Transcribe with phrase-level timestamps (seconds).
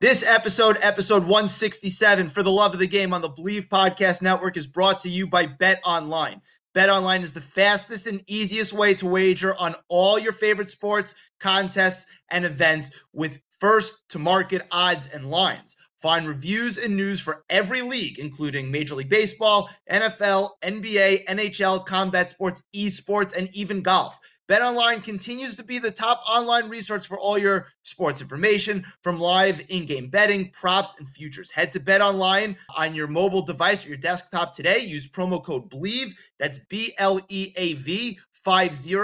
[0.00, 4.56] This episode, episode 167 for the love of the game on the Bleav Podcast Network,
[4.56, 6.40] is brought to you by Bet Online.
[6.72, 11.16] Bet Online is the fastest and easiest way to wager on all your favorite sports,
[11.40, 15.76] contests, and events with first to market odds and lines.
[16.00, 22.30] Find reviews and news for every league, including Major League Baseball, NFL, NBA, NHL, combat
[22.30, 24.16] sports, esports, and even golf.
[24.48, 29.62] BetOnline continues to be the top online resource for all your sports information from live
[29.68, 31.50] in-game betting, props, and futures.
[31.50, 34.78] Head to BetOnline on your mobile device or your desktop today.
[34.78, 36.14] Use promo code BLEAV.
[36.38, 38.94] That's B L E A V 50.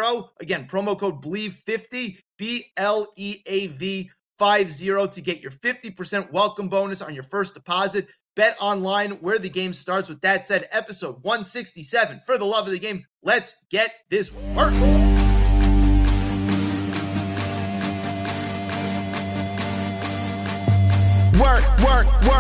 [0.41, 6.71] Again, promo code BLEAV50, B L E A V 50 to get your 50% welcome
[6.71, 8.09] bonus on your first deposit.
[8.35, 10.09] Bet online where the game starts.
[10.09, 13.05] With that said, episode 167 for the love of the game.
[13.23, 14.33] Let's get this.
[14.33, 14.75] Work,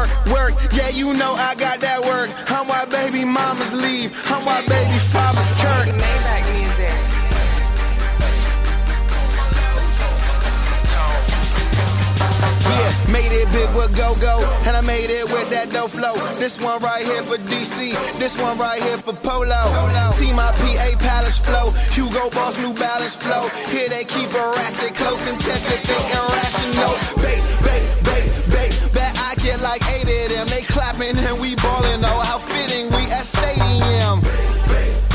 [0.05, 0.73] work, work.
[0.73, 2.31] Yeah, you know I got that work.
[2.51, 4.13] I'm why baby mamas leave.
[4.31, 5.89] I'm why baby fathers kirk.
[5.95, 6.93] Maybach music.
[12.75, 16.15] Yeah, made it big with go go, and I made it with that dough flow.
[16.39, 20.11] This one right here for DC, this one right here for Polo.
[20.13, 23.49] See my PA Palace flow, Hugo Boss New Balance flow.
[23.71, 27.23] Here they keep a ratchet close, intent to think irrational.
[27.23, 27.94] Bait, bait.
[29.45, 30.47] Get like eight of them.
[30.49, 32.03] They clapping and we balling.
[32.03, 34.23] Oh, how fitting we at stadium.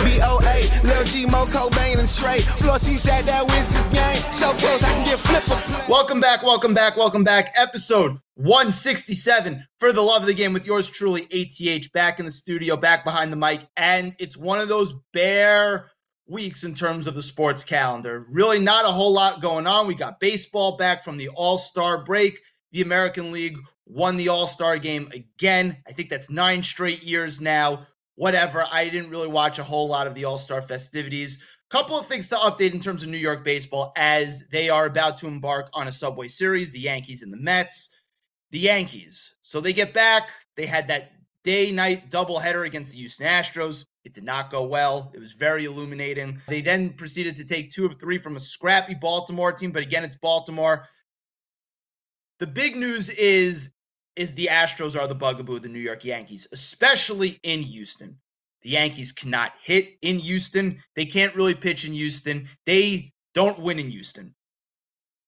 [0.05, 2.41] BOA, Lil G, Mo, Cobain, and Trey.
[2.61, 4.31] Flossy said that wins his game.
[4.31, 5.91] So close, I can get flipper.
[5.91, 7.51] Welcome back, welcome back, welcome back.
[7.57, 12.31] Episode 167 for the love of the game with yours truly, ATH, back in the
[12.31, 13.61] studio, back behind the mic.
[13.77, 15.89] And it's one of those bare
[16.27, 18.27] weeks in terms of the sports calendar.
[18.29, 19.87] Really, not a whole lot going on.
[19.87, 22.39] We got baseball back from the All Star break.
[22.71, 23.57] The American League
[23.89, 25.77] won the All Star game again.
[25.87, 27.87] I think that's nine straight years now.
[28.15, 28.65] Whatever.
[28.69, 31.43] I didn't really watch a whole lot of the All Star festivities.
[31.69, 35.17] Couple of things to update in terms of New York baseball as they are about
[35.17, 37.89] to embark on a Subway Series, the Yankees and the Mets.
[38.51, 39.35] The Yankees.
[39.41, 40.29] So they get back.
[40.55, 41.11] They had that
[41.43, 43.85] day night doubleheader against the Houston Astros.
[44.03, 45.11] It did not go well.
[45.13, 46.41] It was very illuminating.
[46.47, 50.03] They then proceeded to take two of three from a scrappy Baltimore team, but again,
[50.03, 50.87] it's Baltimore.
[52.39, 53.71] The big news is
[54.15, 58.17] is the Astros are the bugaboo of the New York Yankees, especially in Houston.
[58.61, 60.83] The Yankees cannot hit in Houston.
[60.95, 62.49] They can't really pitch in Houston.
[62.65, 64.35] They don't win in Houston.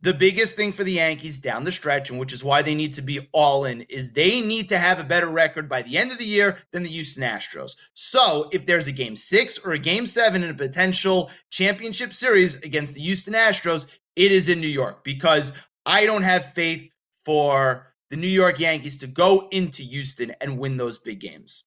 [0.02, 2.94] The biggest thing for the Yankees down the stretch, and which is why they need
[2.94, 6.12] to be all in, is they need to have a better record by the end
[6.12, 7.76] of the year than the Houston Astros.
[7.94, 12.64] So if there's a game six or a game seven in a potential championship series
[12.64, 15.54] against the Houston Astros, it is in New York because
[15.86, 16.90] I don't have faith
[17.24, 21.64] for the New York Yankees to go into Houston and win those big games.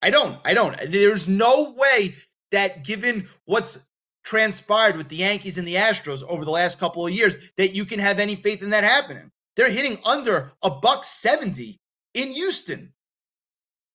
[0.00, 0.38] I don't.
[0.44, 0.76] I don't.
[0.88, 2.14] There's no way
[2.52, 3.84] that given what's
[4.24, 7.84] transpired with the Yankees and the Astros over the last couple of years that you
[7.84, 9.32] can have any faith in that happening.
[9.56, 11.80] They're hitting under a buck 70
[12.14, 12.92] in Houston.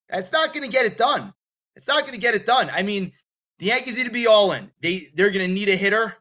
[0.10, 1.34] That's not going to get it done.
[1.78, 2.70] It's not going to get it done.
[2.72, 3.14] I mean,
[3.60, 4.70] the Yankees need to be all in.
[4.82, 6.16] They they're going to need a hitter.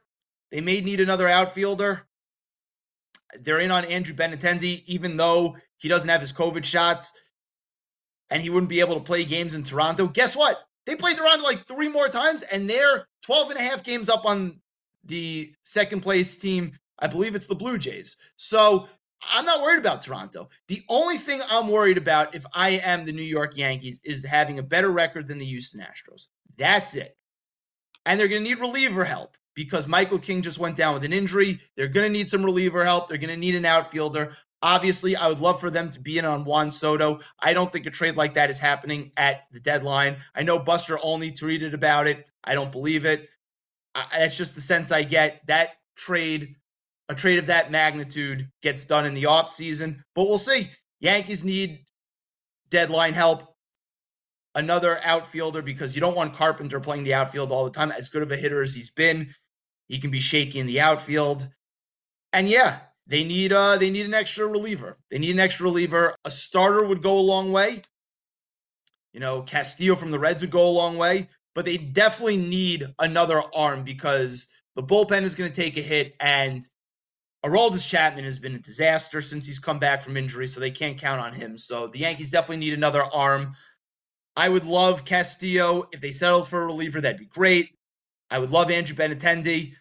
[0.52, 2.06] They may need another outfielder.
[3.40, 7.12] They're in on Andrew Benintendi, even though he doesn't have his COVID shots
[8.31, 10.08] and he wouldn't be able to play games in Toronto.
[10.08, 10.58] Guess what?
[10.87, 14.25] They played Toronto like three more times and they're 12 and a half games up
[14.25, 14.61] on
[15.05, 16.73] the second place team.
[16.99, 18.17] I believe it's the Blue Jays.
[18.37, 18.88] So
[19.23, 20.49] I'm not worried about Toronto.
[20.69, 24.58] The only thing I'm worried about if I am the New York Yankees is having
[24.58, 26.28] a better record than the Houston Astros.
[26.56, 27.17] That's it.
[28.05, 31.12] And they're going to need reliever help because Michael King just went down with an
[31.12, 31.58] injury.
[31.76, 33.08] They're going to need some reliever help.
[33.08, 34.37] They're going to need an outfielder.
[34.62, 37.20] Obviously, I would love for them to be in on Juan Soto.
[37.38, 40.17] I don't think a trade like that is happening at the deadline.
[40.35, 42.26] I know Buster Olney tweeted about it.
[42.43, 43.29] I don't believe it.
[43.94, 45.47] I, that's just the sense I get.
[45.47, 46.56] That trade,
[47.08, 50.00] a trade of that magnitude, gets done in the offseason.
[50.14, 50.70] But we'll see.
[51.00, 51.85] Yankees need
[52.70, 53.43] deadline help.
[54.55, 57.91] Another outfielder because you don't want Carpenter playing the outfield all the time.
[57.93, 59.35] As good of a hitter as he's been,
[59.87, 61.47] he can be shaky in the outfield.
[62.32, 64.99] And yeah, they need uh they need an extra reliever.
[65.11, 66.17] They need an extra reliever.
[66.25, 67.82] A starter would go a long way.
[69.12, 72.85] You know, Castillo from the Reds would go a long way, but they definitely need
[72.99, 76.67] another arm because the bullpen is going to take a hit and
[77.44, 80.99] Aroldis Chapman has been a disaster since he's come back from injury, so they can't
[80.99, 81.59] count on him.
[81.59, 83.55] So the Yankees definitely need another arm.
[84.35, 85.88] I would love Castillo.
[85.93, 87.70] If they settled for a reliever, that'd be great.
[88.31, 89.75] I would love Andrew Benintendi.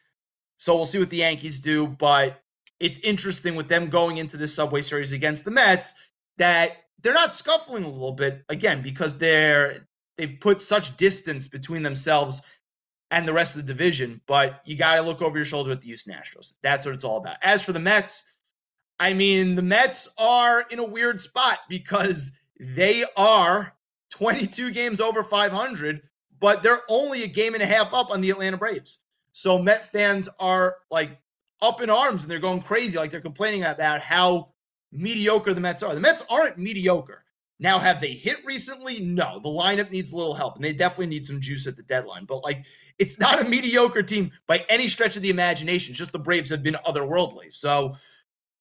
[0.58, 1.88] So we'll see what the Yankees do.
[1.88, 2.40] But
[2.80, 5.96] it's interesting with them going into this Subway Series against the Mets
[6.38, 9.88] that they're not scuffling a little bit again because they're
[10.18, 12.42] they've put such distance between themselves
[13.12, 14.22] and the rest of the division.
[14.28, 16.54] But you got to look over your shoulder at the Houston Astros.
[16.62, 17.38] That's what it's all about.
[17.42, 18.32] As for the Mets,
[19.00, 23.76] I mean, the Mets are in a weird spot because they are
[24.12, 26.02] 22 games over 500,
[26.40, 29.00] but they're only a game and a half up on the Atlanta Braves.
[29.32, 31.20] So Met fans are like
[31.66, 34.50] up in arms and they're going crazy, like they're complaining about how
[34.92, 35.94] mediocre the Mets are.
[35.94, 37.24] The Mets aren't mediocre.
[37.60, 39.00] Now, have they hit recently?
[39.00, 39.40] No.
[39.40, 42.26] The lineup needs a little help, and they definitely need some juice at the deadline.
[42.26, 42.66] But like,
[43.00, 45.92] it's not a mediocre team by any stretch of the imagination.
[45.92, 47.54] It's Just the Braves have been otherworldly.
[47.54, 47.96] So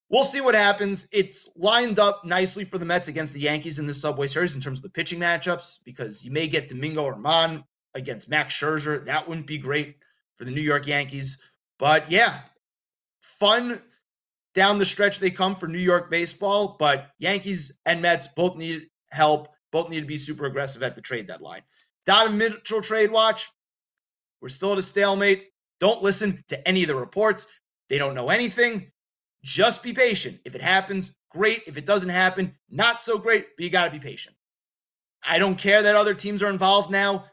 [0.09, 1.09] we'll see what happens.
[1.13, 4.61] It's lined up nicely for the Mets against the Yankees in the Subway Series in
[4.61, 7.65] terms of the pitching matchups because you may get Domingo Germán
[7.95, 9.07] against Max Scherzer.
[9.07, 9.97] That wouldn't be great
[10.37, 11.43] for the New York Yankees.
[11.79, 12.33] But yeah,
[13.45, 13.79] fun
[14.55, 18.87] down the stretch they come for New York baseball, but Yankees and Mets both need
[19.11, 21.61] help, both need to be super aggressive at the trade deadline.
[22.07, 23.51] Donovan Mitchell trade watch.
[24.41, 25.51] We're still at a stalemate.
[25.79, 27.47] Don't listen to any of the reports.
[27.91, 28.91] They don't know anything.
[29.43, 30.41] Just be patient.
[30.47, 31.65] If it happens, great.
[31.67, 34.37] If it doesn't happen, not so great, but you got to be patient.
[35.23, 37.27] I don't care that other teams are involved now.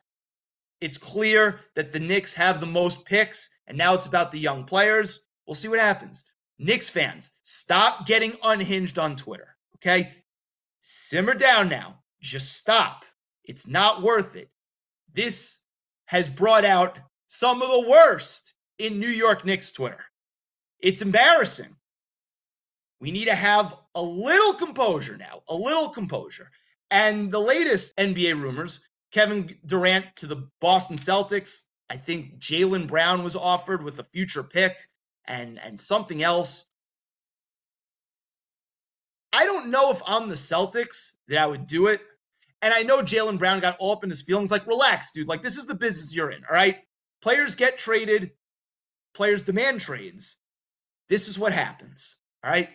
[0.81, 4.65] It's clear that the Knicks have the most picks, and now it's about the young
[4.65, 5.21] players.
[5.51, 6.23] We'll see what happens.
[6.59, 9.53] Knicks fans, stop getting unhinged on Twitter.
[9.75, 10.09] Okay?
[10.79, 11.99] Simmer down now.
[12.21, 13.03] Just stop.
[13.43, 14.49] It's not worth it.
[15.11, 15.57] This
[16.05, 19.99] has brought out some of the worst in New York Knicks Twitter.
[20.79, 21.75] It's embarrassing.
[23.01, 26.49] We need to have a little composure now, a little composure.
[26.89, 28.79] And the latest NBA rumors
[29.11, 31.65] Kevin Durant to the Boston Celtics.
[31.89, 34.77] I think Jaylen Brown was offered with a future pick
[35.25, 36.65] and and something else.
[39.33, 42.01] I don't know if I'm the Celtics that I would do it.
[42.61, 44.51] And I know Jaylen Brown got all up in his feelings.
[44.51, 45.27] Like, relax, dude.
[45.27, 46.43] Like, this is the business you're in.
[46.43, 46.77] All right.
[47.21, 48.31] Players get traded,
[49.13, 50.37] players demand trades.
[51.09, 52.15] This is what happens.
[52.43, 52.69] All right.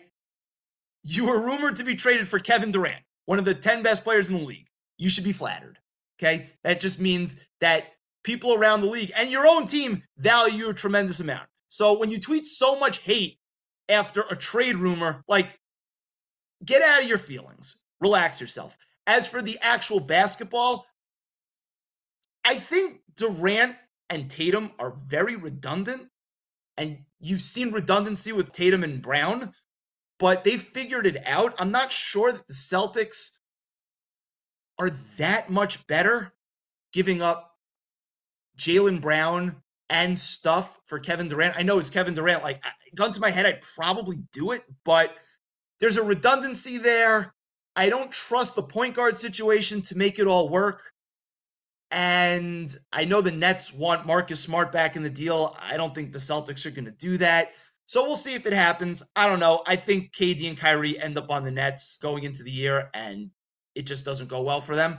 [1.03, 4.29] You were rumored to be traded for Kevin Durant, one of the 10 best players
[4.29, 4.67] in the league.
[4.97, 5.77] You should be flattered.
[6.19, 6.49] Okay.
[6.63, 7.85] That just means that
[8.23, 11.47] people around the league and your own team value you a tremendous amount.
[11.69, 13.37] So when you tweet so much hate
[13.89, 15.59] after a trade rumor, like
[16.63, 18.75] get out of your feelings, relax yourself.
[19.05, 20.85] As for the actual basketball,
[22.43, 23.75] I think Durant
[24.09, 26.07] and Tatum are very redundant.
[26.77, 29.53] And you've seen redundancy with Tatum and Brown,
[30.19, 31.55] but they figured it out.
[31.57, 33.31] I'm not sure that the Celtics
[34.79, 36.31] are that much better
[36.93, 37.51] giving up
[38.57, 39.55] Jaylen Brown
[39.89, 41.55] and stuff for Kevin Durant.
[41.57, 42.43] I know it's Kevin Durant.
[42.43, 42.61] Like,
[42.95, 45.15] gun to my head, I'd probably do it, but
[45.79, 47.33] there's a redundancy there.
[47.75, 50.91] I don't trust the point guard situation to make it all work.
[51.89, 55.55] And I know the Nets want Marcus Smart back in the deal.
[55.61, 57.53] I don't think the Celtics are going to do that.
[57.85, 59.03] So we'll see if it happens.
[59.15, 59.63] I don't know.
[59.65, 63.31] I think KD and Kyrie end up on the Nets going into the year, and
[63.75, 64.97] it just doesn't go well for them.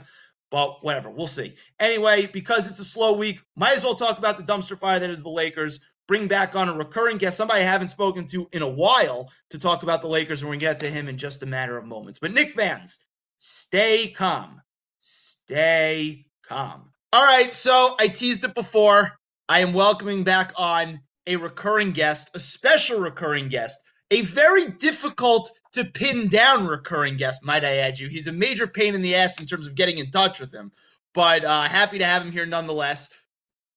[0.51, 1.53] But whatever, we'll see.
[1.79, 5.09] Anyway, because it's a slow week, might as well talk about the dumpster fire that
[5.09, 5.79] is the Lakers.
[6.07, 9.59] Bring back on a recurring guest, somebody I haven't spoken to in a while, to
[9.59, 11.85] talk about the Lakers, and we're to get to him in just a matter of
[11.85, 12.17] moments.
[12.17, 13.05] But Knick fans,
[13.37, 14.59] stay calm.
[14.99, 16.89] Stay calm.
[17.13, 19.19] All right, so I teased it before.
[19.47, 23.79] I am welcoming back on a recurring guest, a special recurring guest,
[24.11, 28.07] a very difficult to pin down recurring guest, might I add you.
[28.07, 30.71] He's a major pain in the ass in terms of getting in touch with him,
[31.13, 33.09] but uh, happy to have him here nonetheless.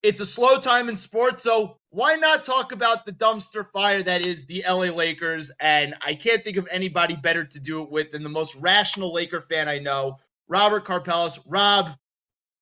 [0.02, 4.26] It's a slow time in sports, so why not talk about the dumpster fire that
[4.26, 5.52] is the LA Lakers?
[5.60, 9.12] And I can't think of anybody better to do it with than the most rational
[9.12, 11.38] Laker fan I know, Robert Karpelès.
[11.46, 11.90] Rob,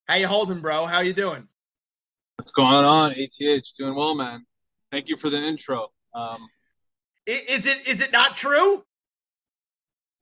[0.06, 0.84] how you holding, bro?
[0.84, 1.46] How you doing?
[2.36, 3.12] What's going on?
[3.12, 4.44] ATH doing well, man.
[4.90, 5.92] Thank you for the intro.
[6.14, 6.48] Um,
[7.32, 8.82] is it is it not true?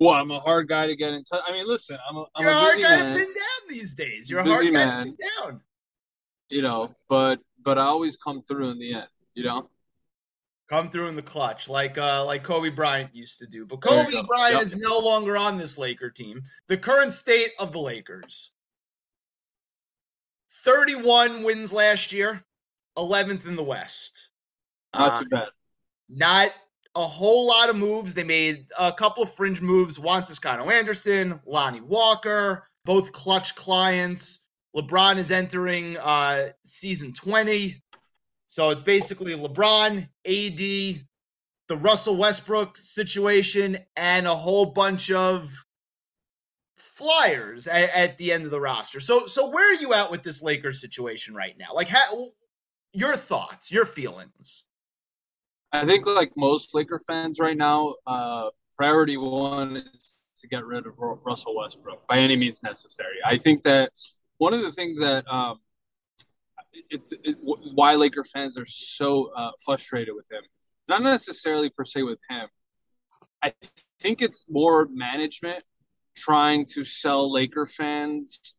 [0.01, 1.43] Well, I'm a hard guy to get in touch.
[1.47, 3.13] I mean, listen, I'm a, I'm You're a, a hard guy man.
[3.13, 4.31] to pin down these days.
[4.31, 4.99] You're a hard guy man.
[4.99, 5.61] to pin down.
[6.49, 9.09] You know, but but I always come through in the end.
[9.35, 9.69] You know,
[10.69, 13.67] come through in the clutch like uh like Kobe Bryant used to do.
[13.67, 14.63] But Kobe Bryant yep.
[14.63, 16.43] is no longer on this Laker team.
[16.69, 18.53] The current state of the Lakers.
[20.65, 22.43] 31 wins last year,
[22.97, 24.31] 11th in the West.
[24.93, 25.49] Not uh, too bad.
[26.11, 26.51] Not
[26.99, 28.13] a whole lot of moves.
[28.13, 30.01] They made a couple of fringe moves.
[30.01, 34.43] Juan Toscano Anderson, Lonnie Walker, both Klutch clients.
[34.75, 37.81] LeBron is entering uh, season 20.
[38.49, 41.07] So it's basically LeBron, AD,
[41.69, 45.53] the Russell Westbrook situation, and a whole bunch of
[46.77, 48.99] flyers at, at, the end of the roster.
[48.99, 51.69] So, so where are you at with this Lakers situation right now?
[51.75, 52.27] Like, how,
[52.93, 54.65] your thoughts, your feelings?
[55.73, 60.87] I think, like most Laker fans right now, uh, priority one is to get rid
[60.87, 63.17] of Russell Westbrook by any means necessary.
[63.25, 63.93] I think that
[64.39, 65.59] one of the things that um,
[66.91, 70.43] it, it, why Laker fans are so uh, frustrated with him,
[70.89, 72.49] not necessarily per se with him.
[73.43, 73.53] I
[74.01, 75.65] think it's more management
[76.17, 78.55] trying to sell Laker fans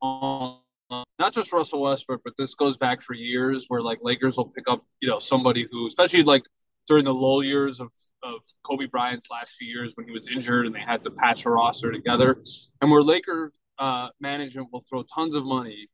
[0.00, 0.58] on
[0.90, 4.64] not just Russell Westbrook, but this goes back for years where like Lakers will pick
[4.68, 6.44] up, you know, somebody who, especially like
[6.86, 7.88] during the low years of,
[8.22, 11.44] of Kobe Bryant's last few years when he was injured and they had to patch
[11.44, 12.42] a roster together,
[12.80, 15.88] and where Laker uh, management will throw tons of money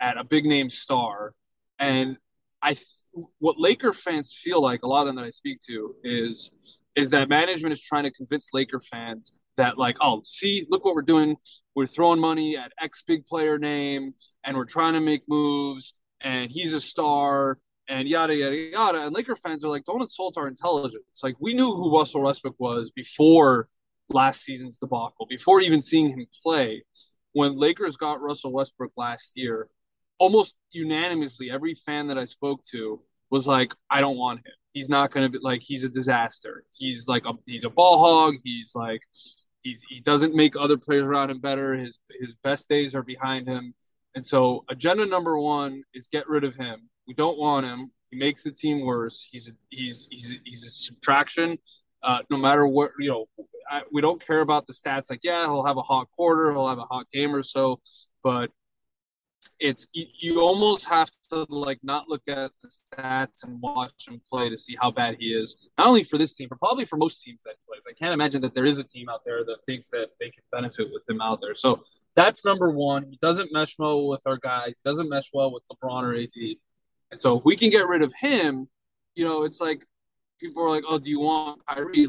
[0.00, 1.32] at a big name star.
[1.78, 2.18] And
[2.62, 2.76] I,
[3.38, 6.50] what Laker fans feel like, a lot of them that I speak to, is
[6.94, 10.94] is that management is trying to convince Laker fans that like, oh, see, look what
[10.94, 11.36] we're doing.
[11.74, 16.50] We're throwing money at X big player name, and we're trying to make moves, and
[16.50, 17.58] he's a star,
[17.88, 19.06] and yada yada yada.
[19.06, 21.20] And Laker fans are like, don't insult our intelligence.
[21.22, 23.68] Like we knew who Russell Westbrook was before
[24.08, 26.84] last season's debacle, before even seeing him play.
[27.32, 29.68] When Lakers got Russell Westbrook last year,
[30.18, 34.52] almost unanimously, every fan that I spoke to was like, I don't want him.
[34.72, 36.64] He's not going to be like, he's a disaster.
[36.72, 38.34] He's like, a, he's a ball hog.
[38.44, 39.02] He's like,
[39.64, 41.74] he's, he doesn't make other players around him better.
[41.74, 43.74] His, his best days are behind him.
[44.14, 46.88] And so, agenda number one is get rid of him.
[47.08, 47.90] We don't want him.
[48.10, 49.28] He makes the team worse.
[49.28, 51.58] He's, he's, he's, he's a subtraction.
[52.00, 53.26] Uh, no matter what, you know,
[53.68, 55.10] I, we don't care about the stats.
[55.10, 57.80] Like, yeah, he'll have a hot quarter, he'll have a hot game or so,
[58.22, 58.50] but
[59.58, 64.48] it's you, almost have to like not look at the stats and watch him play
[64.48, 65.56] to see how bad he is.
[65.78, 67.82] Not only for this team, but probably for most teams that he plays.
[67.88, 70.42] I can't imagine that there is a team out there that thinks that they can
[70.52, 71.54] benefit with him out there.
[71.54, 71.82] So
[72.14, 73.04] that's number one.
[73.04, 74.80] He doesn't mesh well with our guys.
[74.82, 76.56] He doesn't mesh well with LeBron or AD.
[77.10, 78.68] And so if we can get rid of him,
[79.14, 79.86] you know, it's like
[80.40, 82.08] people are like, "Oh, do you want Kyrie?"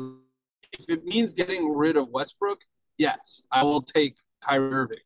[0.72, 2.62] If it means getting rid of Westbrook,
[2.98, 5.05] yes, I will take Kyrie Irving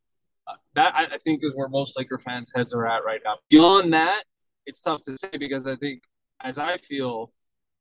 [0.75, 3.35] that I think is where most Laker fans' heads are at right now.
[3.49, 4.23] Beyond that,
[4.65, 6.03] it's tough to say because I think,
[6.41, 7.31] as I feel,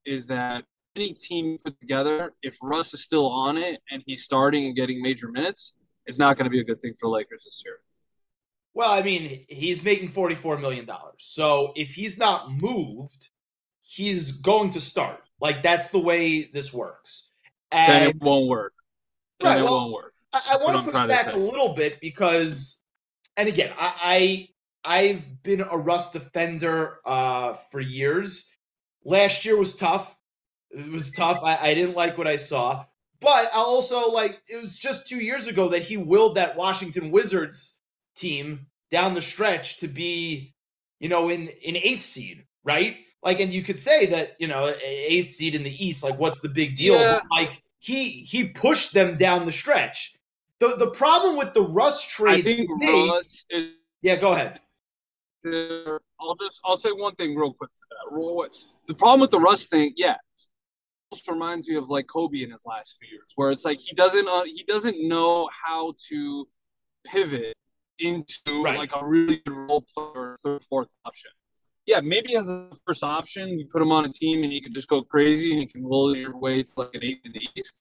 [0.05, 0.65] is that
[0.97, 5.03] any team put together, if Russ is still on it and he's starting and getting
[5.03, 5.75] major minutes,
[6.07, 7.77] it's not going to be a good thing for Lakers this year.
[8.75, 10.89] Well, I mean, he's making $44 million.
[11.19, 13.29] So if he's not moved,
[13.83, 15.21] he's going to start.
[15.41, 17.31] Like, that's the way this works.
[17.71, 18.73] And then it won't work.
[19.41, 20.15] Then right, it well, won't work.
[20.33, 22.83] I, I want to push back a little bit because,
[23.37, 24.49] and again, I,
[24.85, 28.51] I have been a Russ defender uh, for years.
[29.05, 30.17] Last year was tough.
[30.71, 31.41] It was tough.
[31.43, 32.85] I, I didn't like what I saw.
[33.21, 37.11] But I also like it was just two years ago that he willed that Washington
[37.11, 37.77] Wizards
[38.15, 40.55] team down the stretch to be,
[41.01, 42.97] you know, in in eighth seed, right?
[43.23, 46.41] Like, and you could say that you know eighth seed in the East, like, what's
[46.41, 46.95] the big deal?
[46.95, 47.15] Yeah.
[47.15, 50.15] But, like he he pushed them down the stretch,
[50.61, 52.41] the the problem with the Russ trade.
[52.41, 53.73] I think Russ is,
[54.03, 54.59] Yeah, go ahead.
[55.45, 57.71] I'll just I'll say one thing real quick.
[58.87, 60.17] The problem with the Russ thing, yeah,
[61.11, 63.95] almost reminds me of like Kobe in his last few years, where it's like he
[63.95, 66.49] doesn't uh, he doesn't know how to
[67.07, 67.55] pivot
[67.99, 68.79] into right.
[68.79, 71.31] like a really good role player, third, fourth option.
[71.87, 74.75] Yeah, maybe as a first option, you put him on a team and he can
[74.75, 77.49] just go crazy and you can roll your way to like an eight in the
[77.57, 77.81] East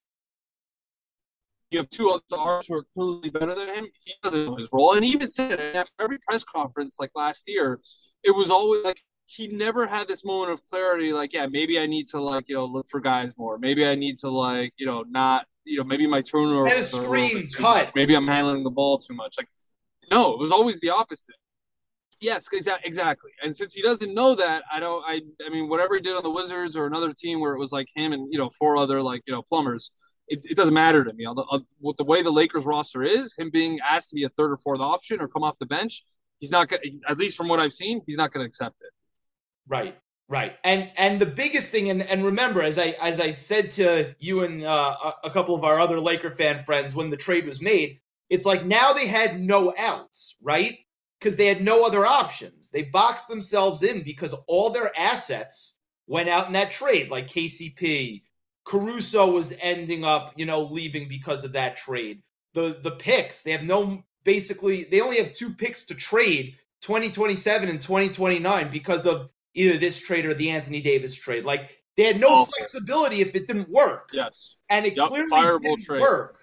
[1.70, 3.88] you have two other stars who are clearly better than him.
[4.04, 7.12] He doesn't know his role, and he even said it after every press conference, like
[7.16, 7.80] last year.
[8.24, 11.12] It was always like he never had this moment of clarity.
[11.14, 13.58] Like, yeah, maybe I need to like you know look for guys more.
[13.58, 16.66] Maybe I need to like you know not you know maybe my turnover.
[16.66, 17.62] A screen cut.
[17.62, 17.96] Much.
[17.96, 19.36] Maybe I'm handling the ball too much.
[19.38, 19.50] Like,
[20.10, 21.36] no, it was always the opposite.
[22.20, 22.48] Yes,
[22.84, 23.32] exactly.
[23.44, 25.04] And since he doesn't know that, I don't.
[25.06, 25.22] I.
[25.46, 27.90] I mean, whatever he did on the Wizards or another team where it was like
[27.94, 29.92] him and you know four other like you know plumbers,
[30.28, 31.26] it, it doesn't matter to me.
[31.80, 34.58] With the way the Lakers roster is, him being asked to be a third or
[34.58, 36.04] fourth option or come off the bench,
[36.40, 37.02] he's not going.
[37.08, 38.92] At least from what I've seen, he's not going to accept it.
[39.68, 39.98] Right,
[40.30, 40.56] right.
[40.64, 44.44] And and the biggest thing, and and remember, as I as I said to you
[44.44, 48.00] and uh, a couple of our other Laker fan friends when the trade was made,
[48.30, 50.78] it's like now they had no outs, right?
[51.20, 52.70] because they had no other options.
[52.70, 58.24] They boxed themselves in because all their assets went out in that trade, like KCP.
[58.68, 62.22] Caruso was ending up, you know, leaving because of that trade.
[62.54, 67.70] The the picks, they have no basically they only have two picks to trade 2027
[67.70, 71.46] and 2029 because of either this trade or the Anthony Davis trade.
[71.46, 72.46] Like they had no oh.
[72.46, 74.10] flexibility if it didn't work.
[74.12, 74.58] Yes.
[74.70, 76.02] And it yep, clearly didn't trade.
[76.02, 76.38] work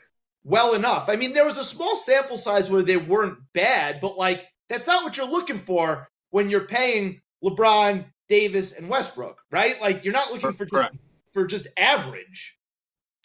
[0.45, 1.11] well enough.
[1.11, 4.87] I mean, there was a small sample size where they weren't bad, but like that's
[4.87, 9.78] not what you're looking for when you're paying LeBron, Davis, and Westbrook, right?
[9.78, 10.95] Like you're not looking for just
[11.35, 12.57] for just average.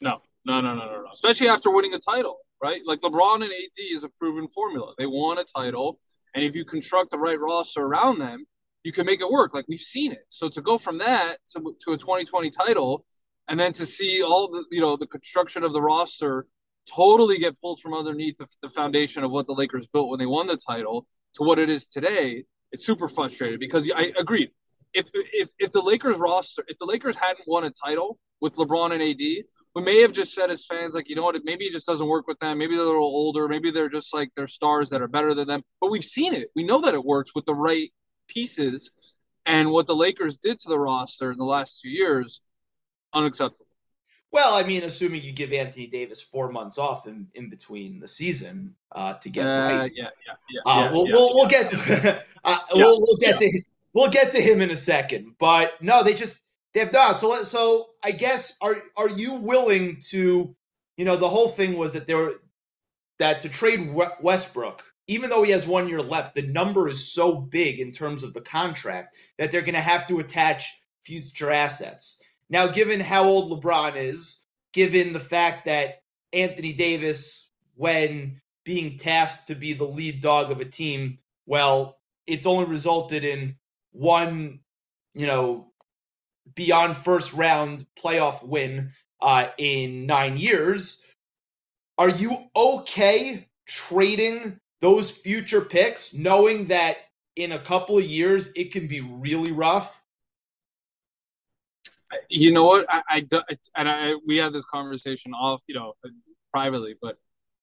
[0.02, 1.10] No, no, no, no, no, no.
[1.14, 2.82] Especially after winning a title, right?
[2.86, 4.94] Like LeBron and AD is a proven formula.
[4.98, 6.00] They won a title,
[6.36, 8.46] and if you construct the right roster around them,
[8.84, 9.54] you can make it work.
[9.54, 10.26] Like we've seen it.
[10.30, 13.06] So to go from that to, to a 2020 title,
[13.48, 16.48] and then to see all the you know the construction of the roster
[16.90, 20.26] totally get pulled from underneath the, the foundation of what the Lakers built when they
[20.26, 24.50] won the title to what it is today, it's super frustrating because I agreed.
[24.94, 28.92] If if if the Lakers roster, if the Lakers hadn't won a title with LeBron
[28.92, 31.72] and AD, we may have just said as fans, like, you know what, maybe it
[31.72, 32.58] just doesn't work with them.
[32.58, 33.48] Maybe they're a little older.
[33.48, 35.64] Maybe they're just like they're stars that are better than them.
[35.80, 36.50] But we've seen it.
[36.56, 37.92] We know that it works with the right
[38.28, 38.92] pieces.
[39.46, 42.42] And what the Lakers did to the roster in the last two years,
[43.14, 43.66] unacceptable.
[44.32, 48.08] Well, I mean, assuming you give Anthony Davis four months off in, in between the
[48.08, 49.92] season uh, to get uh, right.
[49.96, 50.72] Yeah, yeah, yeah.
[50.72, 51.34] Uh, yeah we'll, yeah, we'll, yeah.
[51.34, 53.62] we'll get to, uh, we'll, we'll get to
[53.94, 55.36] we'll get to him in a second.
[55.40, 57.20] But no, they just they have not.
[57.20, 60.56] So so I guess are are you willing to,
[60.98, 62.32] you know, the whole thing was that there
[63.20, 67.42] that to trade Westbrook, even though he has one year left, the number is so
[67.42, 70.74] big in terms of the contract that they're going to have to attach
[71.04, 72.22] future assets.
[72.50, 79.48] Now, given how old LeBron is, given the fact that Anthony Davis, when being tasked
[79.48, 83.56] to be the lead dog of a team, well, it's only resulted in
[83.92, 84.60] one,
[85.14, 85.72] you know,
[86.56, 91.04] beyond first round playoff win uh, in nine years.
[91.98, 96.98] Are you okay trading those future picks, knowing that
[97.36, 99.96] in a couple of years it can be really rough?
[102.30, 103.28] you know what I, I
[103.76, 105.94] and I we had this conversation off you know
[106.52, 107.18] privately, but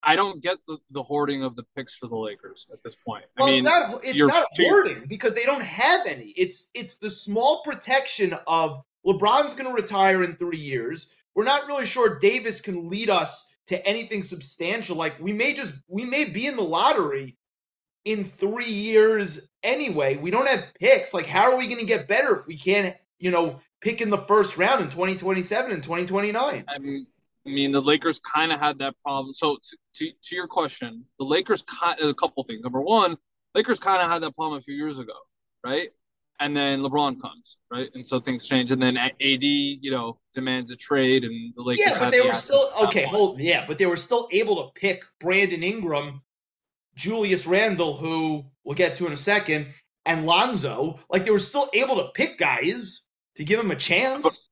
[0.06, 3.24] I don't get the, the hoarding of the picks for the Lakers at this point.
[3.36, 6.26] Well, I mean, it's not it's not hoarding because they don't have any.
[6.36, 11.10] It's it's the small protection of LeBron's going to retire in three years.
[11.34, 14.96] We're not really sure Davis can lead us to anything substantial.
[14.96, 17.36] Like we may just we may be in the lottery
[18.04, 20.16] in three years anyway.
[20.16, 21.12] We don't have picks.
[21.12, 24.10] Like how are we going to get better if we can't you know pick in
[24.10, 26.64] the first round in 2027 and 2029.
[26.68, 27.06] I mean,
[27.46, 29.32] I mean, the Lakers kind of had that problem.
[29.34, 32.62] So, to, to, to your question, the Lakers kind a couple things.
[32.62, 33.16] Number one,
[33.54, 35.14] Lakers kind of had that problem a few years ago,
[35.64, 35.90] right?
[36.38, 37.88] And then LeBron comes, right?
[37.94, 38.70] And so things change.
[38.70, 41.86] And then AD, you know, demands a trade, and the Lakers.
[41.88, 43.06] Yeah, but they the were still okay.
[43.06, 46.20] Hold, yeah, but they were still able to pick Brandon Ingram,
[46.94, 49.68] Julius Randle, who we'll get to in a second,
[50.04, 51.00] and Lonzo.
[51.08, 53.06] Like they were still able to pick guys
[53.36, 54.45] to give him a chance.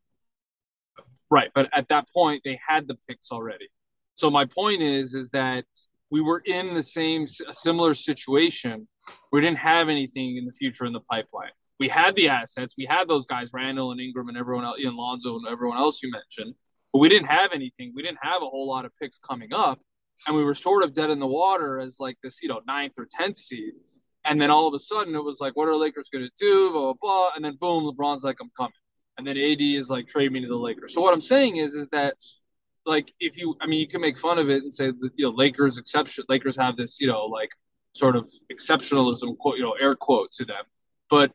[1.35, 3.67] Right, but at that point they had the picks already.
[4.15, 5.65] So my point is, is that
[6.09, 8.87] we were in the same similar situation.
[9.33, 11.51] We didn't have anything in the future in the pipeline.
[11.81, 12.77] We had the assets.
[12.79, 16.05] We had those guys, Randle and Ingram and everyone else, Ian Lonzo and everyone else
[16.05, 16.55] you mentioned.
[16.93, 17.93] But we didn't have anything.
[17.97, 19.81] We didn't have a whole lot of picks coming up,
[20.29, 22.93] and we were sort of dead in the water as like this, you know, ninth
[22.97, 23.73] or tenth seed.
[24.25, 26.71] And then all of a sudden, it was like, what are Lakers going to do?
[26.71, 27.31] Blah, blah, blah.
[27.35, 28.84] And then boom, LeBron's like, I'm coming.
[29.17, 30.95] And then AD is like, trade me to the Lakers.
[30.95, 32.15] So what I'm saying is, is that
[32.87, 35.27] like if you, I mean, you can make fun of it and say that you
[35.27, 37.51] know Lakers exception, Lakers have this, you know, like
[37.93, 40.65] sort of exceptionalism quote, you know, air quote to them,
[41.09, 41.33] but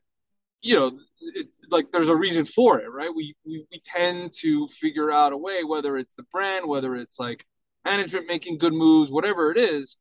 [0.61, 3.13] you know, it, like there's a reason for it, right?
[3.13, 7.19] We, we we tend to figure out a way, whether it's the brand, whether it's
[7.19, 7.45] like
[7.85, 9.97] management making good moves, whatever it is.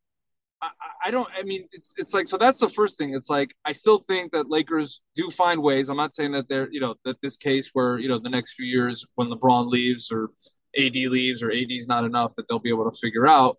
[0.61, 0.69] I,
[1.05, 1.29] I don't.
[1.37, 2.37] I mean, it's it's like so.
[2.37, 3.13] That's the first thing.
[3.13, 5.89] It's like I still think that Lakers do find ways.
[5.89, 8.53] I'm not saying that they're you know that this case where you know the next
[8.53, 10.29] few years when LeBron leaves or
[10.77, 13.57] AD leaves or AD is not enough that they'll be able to figure out.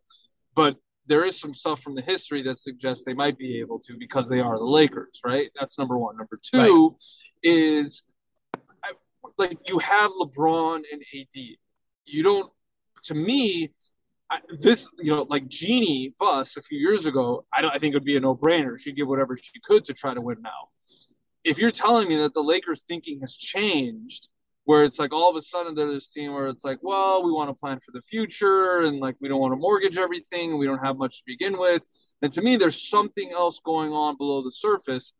[0.54, 3.96] But there is some stuff from the history that suggests they might be able to
[3.98, 5.50] because they are the Lakers, right?
[5.58, 6.16] That's number one.
[6.16, 6.96] Number two right.
[7.42, 8.02] is
[9.40, 11.42] like you have LeBron and AD.
[12.04, 12.52] You don't,
[13.04, 13.72] to me,
[14.30, 17.44] I, this you know like Jeanie Buss a few years ago.
[17.52, 17.74] I don't.
[17.74, 18.78] I think it would be a no brainer.
[18.78, 20.68] She'd give whatever she could to try to win now.
[21.42, 24.28] If you're telling me that the Lakers' thinking has changed
[24.64, 27.32] where it's like all of a sudden they're this team where it's like, well, we
[27.32, 30.58] want to plan for the future and like we don't want to mortgage everything.
[30.58, 31.84] We don't have much to begin with.
[32.22, 35.12] And to me, there's something else going on below the surface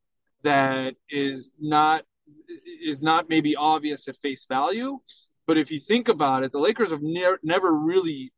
[0.43, 2.05] that is not
[2.81, 5.01] is not maybe obvious at face value.
[5.47, 8.33] But if you think about it, the Lakers have ne- never really,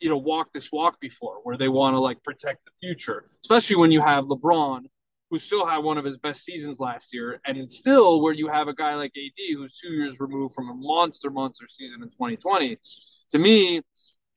[0.00, 3.76] you know, walked this walk before where they want to like protect the future, especially
[3.76, 4.82] when you have LeBron
[5.30, 8.66] who still had one of his best seasons last year, and still where you have
[8.66, 12.76] a guy like AD who's two years removed from a monster, monster season in 2020.
[13.30, 13.80] To me,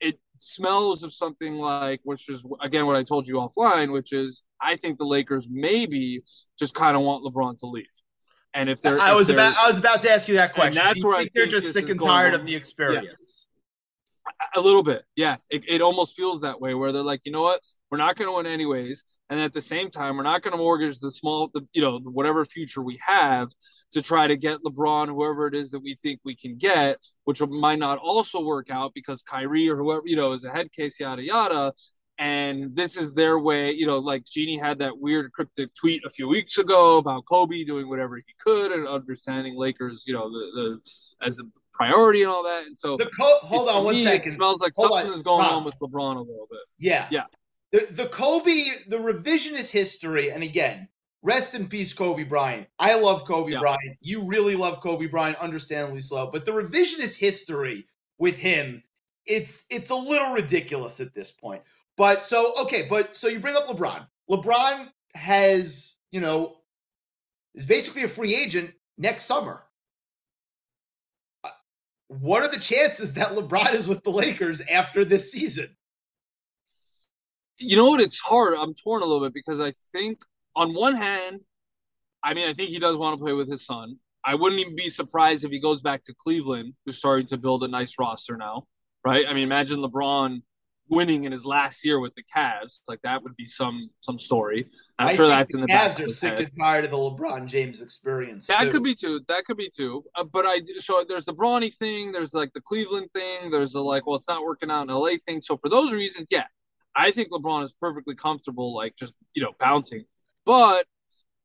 [0.00, 4.44] it smells of something like, which is again what I told you offline, which is
[4.60, 6.22] I think the Lakers maybe
[6.58, 7.86] just kind of want LeBron to leave.
[8.54, 10.54] And if they're, I if was they're, about, I was about to ask you that
[10.54, 10.80] question.
[10.84, 13.43] that's where I think they're just sick and tired of the experience.
[14.56, 15.36] A little bit, yeah.
[15.50, 17.60] It, it almost feels that way, where they're like, you know what,
[17.90, 20.58] we're not going to win anyways, and at the same time, we're not going to
[20.58, 23.48] mortgage the small, the, you know, whatever future we have
[23.92, 27.40] to try to get LeBron, whoever it is that we think we can get, which
[27.42, 31.00] might not also work out because Kyrie or whoever, you know, is a head case,
[31.00, 31.72] yada yada.
[32.16, 36.10] And this is their way, you know, like Jeanie had that weird cryptic tweet a
[36.10, 40.80] few weeks ago about Kobe doing whatever he could and understanding Lakers, you know, the,
[41.18, 42.66] the as a priority and all that.
[42.66, 44.32] And so the co- hold on one me, second.
[44.32, 45.16] It smells like hold something on.
[45.16, 46.60] is going on with LeBron a little bit.
[46.78, 47.06] Yeah.
[47.10, 47.24] Yeah.
[47.72, 50.88] The the Kobe, the revisionist history, and again,
[51.22, 52.68] rest in peace, Kobe Bryant.
[52.78, 53.60] I love Kobe Yeah.
[53.60, 53.98] Bryant.
[54.00, 56.30] You really love Kobe Bryant, understandably so.
[56.32, 57.86] But the revisionist history
[58.18, 58.82] with him,
[59.26, 61.62] it's it's a little ridiculous at this point.
[61.96, 64.06] But so okay, but so you bring up LeBron.
[64.30, 66.56] LeBron has, you know,
[67.54, 69.62] is basically a free agent next summer.
[72.08, 75.68] What are the chances that LeBron is with the Lakers after this season?
[77.58, 78.00] You know what?
[78.00, 78.54] It's hard.
[78.54, 80.18] I'm torn a little bit because I think,
[80.56, 81.40] on one hand,
[82.22, 83.98] I mean, I think he does want to play with his son.
[84.24, 87.62] I wouldn't even be surprised if he goes back to Cleveland, who's starting to build
[87.62, 88.66] a nice roster now,
[89.04, 89.26] right?
[89.28, 90.42] I mean, imagine LeBron
[90.88, 92.80] winning in his last year with the Cavs.
[92.86, 94.70] Like that would be some some story.
[94.98, 96.42] I'm I sure that's in the Cavs are sick head.
[96.42, 98.46] and tired of the LeBron James experience.
[98.46, 98.70] That too.
[98.72, 99.20] could be too.
[99.28, 100.04] That could be too.
[100.14, 102.12] Uh, but I so there's the Bronny thing.
[102.12, 103.50] There's like the Cleveland thing.
[103.50, 105.40] There's a like, well, it's not working out in LA thing.
[105.40, 106.44] So for those reasons, yeah,
[106.94, 110.04] I think LeBron is perfectly comfortable, like just you know bouncing.
[110.44, 110.86] But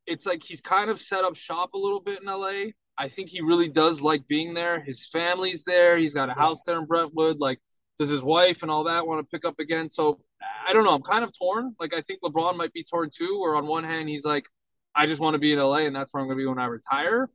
[0.06, 2.71] it's like he's kind of set up shop a little bit in LA.
[2.97, 4.82] I think he really does like being there.
[4.82, 5.97] His family's there.
[5.97, 7.39] He's got a house there in Brentwood.
[7.39, 7.60] Like,
[7.99, 9.89] does his wife and all that want to pick up again?
[9.89, 10.19] So
[10.67, 10.95] I don't know.
[10.95, 11.75] I'm kind of torn.
[11.79, 13.39] Like, I think LeBron might be torn too.
[13.39, 14.47] Where on one hand he's like,
[14.95, 16.59] I just want to be in LA, and that's where I'm going to be when
[16.59, 17.29] I retire.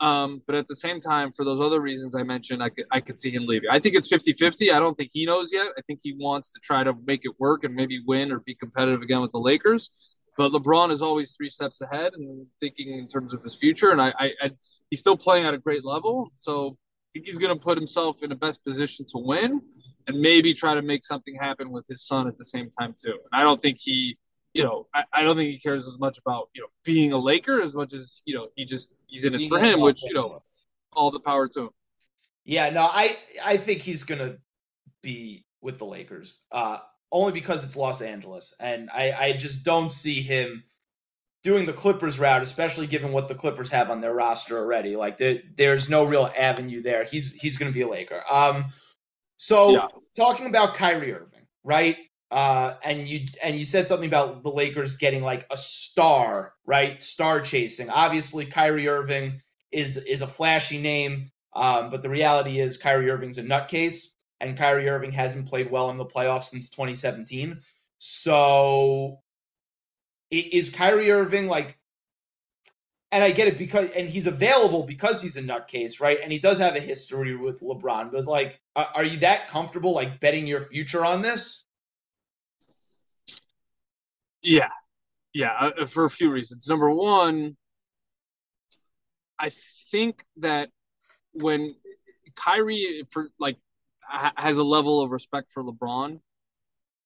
[0.00, 3.00] Um, but at the same time, for those other reasons I mentioned, I could I
[3.00, 3.68] could see him leaving.
[3.70, 4.72] I think it's 50-50.
[4.72, 5.68] I don't think he knows yet.
[5.76, 8.54] I think he wants to try to make it work and maybe win or be
[8.54, 9.90] competitive again with the Lakers.
[10.36, 13.90] But LeBron is always three steps ahead and thinking in terms of his future.
[13.90, 14.50] And I, I, I
[14.88, 16.30] he's still playing at a great level.
[16.36, 16.78] So
[17.12, 19.60] think he's going to put himself in the best position to win
[20.06, 23.18] and maybe try to make something happen with his son at the same time too.
[23.30, 24.18] And I don't think he,
[24.54, 27.18] you know, I, I don't think he cares as much about you know being a
[27.18, 30.02] Laker as much as you know he just he's in it Being for him, which
[30.04, 30.40] you know
[30.92, 31.70] all the power to him.
[32.44, 34.38] Yeah, no, I I think he's gonna
[35.02, 36.42] be with the Lakers.
[36.50, 36.78] Uh
[37.10, 38.54] only because it's Los Angeles.
[38.60, 40.62] And I, I just don't see him
[41.48, 44.96] doing the Clippers route, especially given what the Clippers have on their roster already.
[44.96, 47.04] Like there, there's no real avenue there.
[47.04, 48.22] He's he's gonna be a Laker.
[48.30, 48.66] Um
[49.38, 49.86] so Yeah.
[50.14, 51.96] talking about Kyrie Irving, right?
[52.30, 57.00] Uh, and you and you said something about the Lakers getting like a star, right?
[57.00, 57.88] Star chasing.
[57.88, 59.40] Obviously, Kyrie Irving
[59.72, 64.08] is is a flashy name, um, but the reality is Kyrie Irving's a nutcase,
[64.40, 67.62] and Kyrie Irving hasn't played well in the playoffs since 2017.
[67.98, 69.20] So,
[70.30, 71.78] is Kyrie Irving like?
[73.10, 76.18] And I get it because, and he's available because he's a nutcase, right?
[76.22, 78.12] And he does have a history with LeBron.
[78.12, 81.66] But like, are, you that comfortable like betting your future on this?
[84.42, 84.68] Yeah,
[85.32, 86.68] yeah, uh, for a few reasons.
[86.68, 87.56] Number one,
[89.38, 89.52] I
[89.90, 90.68] think that
[91.32, 91.76] when
[92.34, 93.56] Kyrie for like
[94.08, 96.20] has a level of respect for LeBron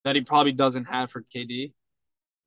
[0.04, 1.72] that he probably doesn't have for KD.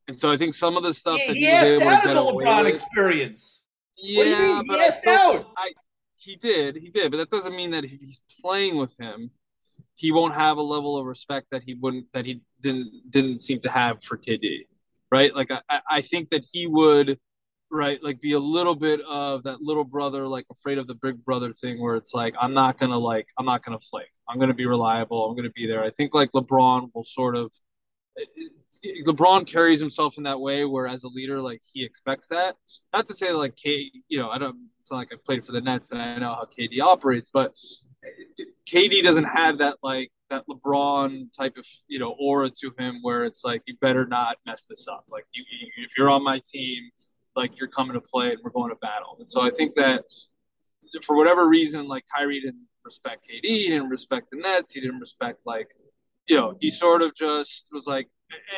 [0.08, 2.10] And so I think some of the stuff he, that he, he, asked out to
[2.10, 3.68] of the LeBron experience.
[3.98, 4.66] yeah, What do you mean?
[4.66, 5.48] He asked still- out.
[5.58, 5.72] I,
[6.18, 9.32] he did, he did, but that doesn't mean that if he's playing with him,
[9.94, 13.60] he won't have a level of respect that he wouldn't that he didn't didn't seem
[13.62, 14.66] to have for KD,
[15.12, 15.34] right?
[15.36, 17.20] Like I, I- I think that he would,
[17.72, 21.24] right, like be a little bit of that little brother, like afraid of the big
[21.24, 24.54] brother thing, where it's like I'm not gonna like I'm not gonna flake, I'm gonna
[24.54, 25.84] be reliable, I'm gonna be there.
[25.84, 27.54] I think like LeBron will sort of
[29.06, 32.56] LeBron carries himself in that way, where as a leader, like he expects that.
[32.94, 34.70] Not to say like K, you know, I don't.
[34.80, 37.58] It's not like I played for the Nets and I know how KD operates, but
[38.70, 43.26] KD doesn't have that like that LeBron type of you know aura to him, where
[43.26, 45.06] it's like you better not mess this up.
[45.10, 46.90] Like you, you if you're on my team,
[47.36, 49.18] like you're coming to play and we're going to battle.
[49.20, 50.04] And so I think that
[51.04, 55.00] for whatever reason, like Kyrie didn't respect KD, he didn't respect the Nets, he didn't
[55.00, 55.70] respect like
[56.28, 58.08] you know, he sort of just was like,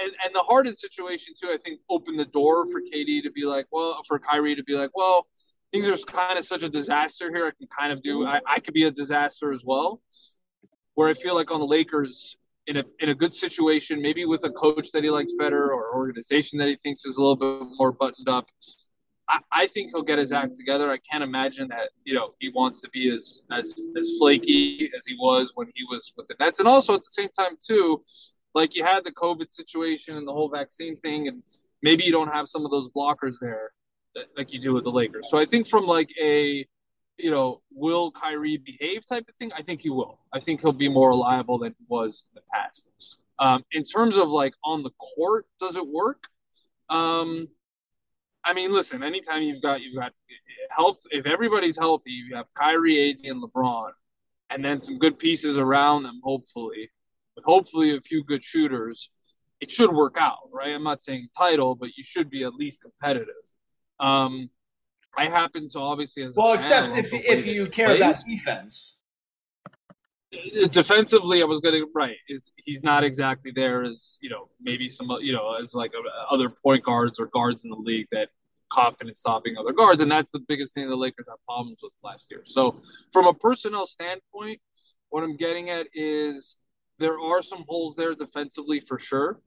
[0.01, 3.45] and, and the Harden situation too, I think opened the door for KD to be
[3.45, 5.27] like, well, for Kyrie to be like, well,
[5.71, 7.47] things are kind of such a disaster here.
[7.47, 10.01] I can kind of do, I, I could be a disaster as well.
[10.95, 14.43] Where I feel like on the Lakers, in a in a good situation, maybe with
[14.43, 17.67] a coach that he likes better or organization that he thinks is a little bit
[17.77, 18.47] more buttoned up.
[19.51, 20.89] I, think he'll get his act together.
[20.89, 25.05] I can't imagine that you know he wants to be as as as flaky as
[25.05, 28.03] he was when he was with the Nets, and also at the same time too,
[28.55, 31.43] like you had the COVID situation and the whole vaccine thing, and
[31.81, 33.71] maybe you don't have some of those blockers there
[34.15, 35.29] that, like you do with the Lakers.
[35.29, 36.65] So I think from like a
[37.17, 39.51] you know, will Kyrie behave type of thing?
[39.55, 40.19] I think he will.
[40.31, 42.89] I think he'll be more reliable than he was in the past.
[43.39, 46.23] Um, in terms of like on the court, does it work?
[46.89, 47.49] Um,
[48.47, 50.13] I mean, listen, anytime you've got you've got
[50.69, 53.91] health, if everybody's healthy, you have Kyrie, AD, and LeBron,
[54.49, 56.89] and then some good pieces around them, hopefully,
[57.35, 59.09] with hopefully a few good shooters,
[59.59, 60.73] it should work out, right?
[60.73, 63.35] I'm not saying title, but you should be at least competitive.
[63.99, 64.49] Um,
[65.17, 69.01] I happen to obviously as Well, except if if you care about defense.
[70.71, 72.17] defensively, I was gonna right.
[72.29, 75.91] Is he's not exactly there as you know maybe some you know as like
[76.31, 78.29] other point guards or guards in the league that
[78.71, 82.27] confident stopping other guards, and that's the biggest thing the Lakers had problems with last
[82.31, 82.41] year.
[82.45, 82.79] So
[83.11, 84.59] from a personnel standpoint,
[85.09, 86.57] what I'm getting at is
[86.99, 89.39] there are some holes there defensively for sure.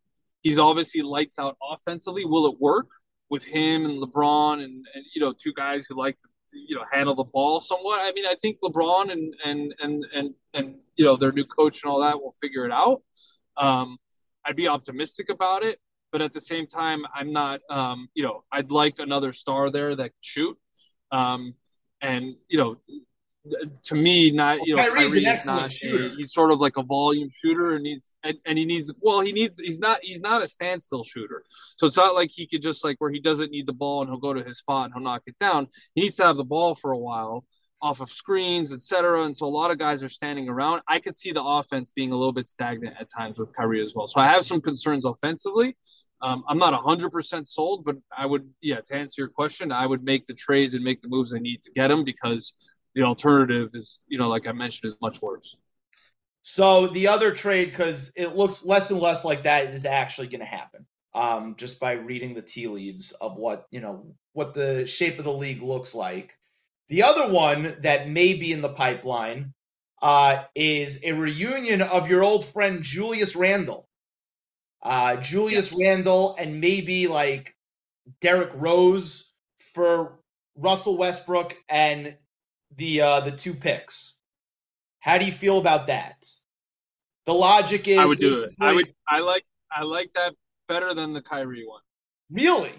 [0.42, 2.24] He's obviously lights out offensively.
[2.24, 2.88] Will it work
[3.28, 6.85] with him and LeBron and, and you know two guys who like to you know
[6.90, 8.00] handle the ball somewhat?
[8.00, 11.83] I mean, I think LeBron and and and and and you know their new coach
[11.83, 13.02] and all that will figure it out.
[13.56, 13.98] Um,
[14.44, 15.78] I'd be optimistic about it,
[16.12, 17.61] but at the same time, I'm not.
[17.70, 20.57] Um, you know, I'd like another star there that shoot.
[21.12, 21.55] Um,
[22.03, 22.77] and you know,
[23.85, 25.73] to me, not you know, Well, Kyrie's an Kyrie is excellent not.
[25.73, 26.14] shooter.
[26.16, 28.92] He's sort of like a volume shooter, and needs and, and he needs.
[29.01, 29.57] Well, he needs.
[29.59, 30.01] He's not.
[30.03, 31.42] He's not a standstill shooter.
[31.77, 34.11] So it's not like he could just like where he doesn't need the ball and
[34.11, 35.68] he'll go to his spot and he'll knock it down.
[35.94, 37.44] He needs to have the ball for a while
[37.83, 39.25] off of screens, etc.
[39.25, 40.83] And so a lot of guys are standing around.
[40.87, 43.95] I could see the offense being a little bit stagnant at times with Kyrie as
[43.95, 44.07] well.
[44.07, 45.77] So I have some concerns offensively.
[46.23, 50.05] Um, I'm not 100% sold, but I would, yeah, to answer your question, I would
[50.05, 52.53] make the trades and make the moves I need to get him because
[52.95, 55.57] the alternative is, you know, like I mentioned, is much worse.
[56.43, 60.40] So the other trade, because it looks less and less like that is actually going
[60.40, 60.87] to happen.
[61.12, 65.25] Um, just by reading the tea leaves of what you know, what the shape of
[65.25, 66.37] the league looks like.
[66.90, 69.55] The other one that may be in the pipeline
[70.03, 73.88] uh, is a reunion of your old friend Julius Randle.
[74.83, 75.81] Uh, Julius Yes.
[75.81, 77.55] Randle and maybe like
[78.20, 79.33] Derrick Rose
[79.72, 80.18] for
[80.57, 82.16] Russell Westbrook and
[82.76, 84.18] the uh, the two picks.
[84.98, 86.26] How do you feel about that?
[87.24, 88.50] The logic is I would do it.
[88.61, 90.35] I would, I like, I like that
[90.66, 91.83] better than the Kyrie one.
[92.33, 92.74] really.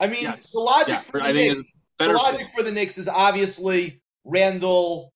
[0.00, 0.50] I mean, Yes.
[0.50, 1.71] the logic Yeah, for I think Knicks,
[2.02, 2.36] it's the better.
[2.36, 5.12] logic for the Knicks is obviously Randle.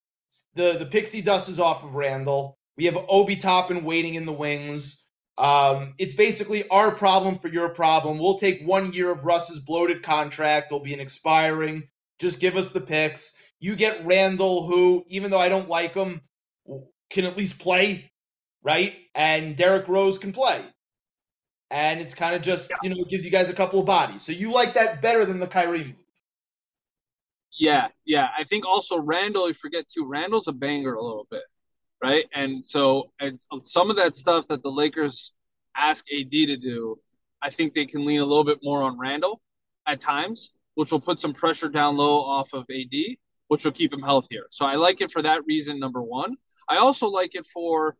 [0.55, 2.59] The the pixie dust is off of Randle.
[2.77, 5.03] We have Obi Toppin waiting in the wings.
[5.39, 8.19] Um, it's basically our problem for your problem.
[8.19, 10.71] We'll take one year of Russ's bloated contract.
[10.71, 11.89] It'll be an expiring.
[12.19, 13.37] Just give us the picks.
[13.61, 16.21] You get Randle, who, even though I don't like him,
[17.11, 18.11] can at least play,
[18.63, 18.95] right?
[19.15, 20.61] And Derrick Rose can play.
[21.71, 24.23] And it's kind of just, you know, it gives you guys a couple of bodies.
[24.23, 25.95] So you like that better than the Kyrie move.
[27.59, 28.29] Yeah, yeah.
[28.37, 31.43] I think also Randle, you forget too, Randle's a banger a little bit,
[32.03, 32.27] right?
[32.35, 35.33] And so and some of that stuff that the Lakers
[35.77, 36.99] ask AD to do,
[37.41, 39.41] I think they can lean a little bit more on Randle
[39.87, 43.17] at times, which will put some pressure down low off of AD,
[43.49, 44.47] which will keep him healthier.
[44.51, 46.37] So I like it for that reason, number one.
[46.69, 47.97] I also like it for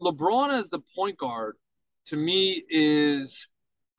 [0.00, 1.56] LeBron as the point guard
[2.06, 3.48] to me is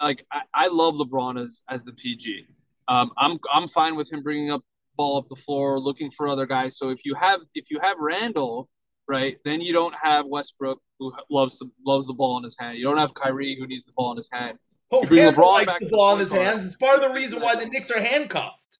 [0.01, 2.45] like I, I love LeBron as as the PG.
[2.87, 4.63] Um, I'm I'm fine with him bringing up
[4.97, 6.77] ball up the floor, looking for other guys.
[6.77, 8.69] So if you have if you have Randle,
[9.07, 12.77] right, then you don't have Westbrook who loves the loves the ball in his hand.
[12.77, 14.57] You don't have Kyrie who needs the ball in his hand.
[14.91, 16.65] Oh, Randle likes the ball in his hands.
[16.65, 18.79] It's part of the reason why the Knicks are handcuffed.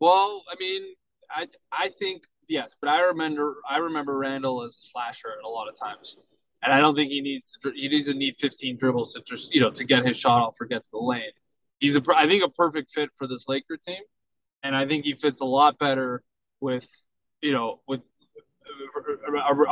[0.00, 0.82] Well, I mean,
[1.30, 5.68] I I think yes, but I remember I remember Randle as a slasher a lot
[5.68, 6.16] of times,
[6.62, 9.60] and I don't think he needs to, he to need 15 dribbles to just you
[9.60, 11.32] know to get his shot off or get to the lane.
[11.78, 14.02] He's a I think a perfect fit for this Laker team,
[14.62, 16.22] and I think he fits a lot better
[16.60, 16.88] with
[17.40, 18.00] you know with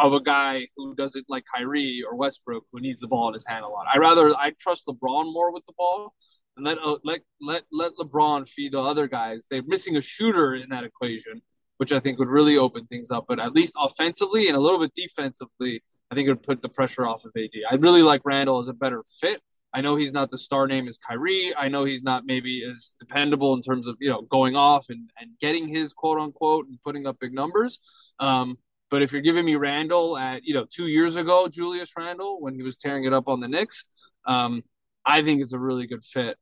[0.03, 3.46] of a guy who doesn't like Kyrie or Westbrook who needs the ball in his
[3.46, 3.87] hand a lot.
[3.92, 6.14] I rather I trust LeBron more with the ball
[6.57, 9.46] and let uh, let let let LeBron feed the other guys.
[9.51, 11.42] They're missing a shooter in that equation,
[11.79, 13.27] which I think would really open things up.
[13.29, 16.68] But at least offensively and a little bit defensively, I think it would put the
[16.68, 17.51] pressure off of AD.
[17.70, 19.40] I really like Randle as a better fit.
[19.72, 21.54] I know he's not the star name as Kyrie.
[21.57, 25.11] I know he's not maybe as dependable in terms of you know going off and,
[25.20, 27.78] and getting his quote unquote and putting up big numbers.
[28.18, 28.59] Um,
[28.90, 32.54] but if you're giving me Randle at you know two years ago, Julius Randle when
[32.54, 33.85] he was tearing it up on the Knicks,
[34.24, 34.64] um,
[35.04, 36.38] I think it's a really good fit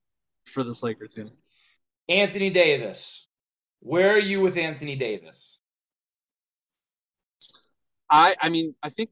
[0.46, 1.30] for this Laker team.
[2.08, 3.26] Anthony Davis,
[3.80, 5.58] where are you with Anthony Davis?
[8.08, 9.10] I I mean I think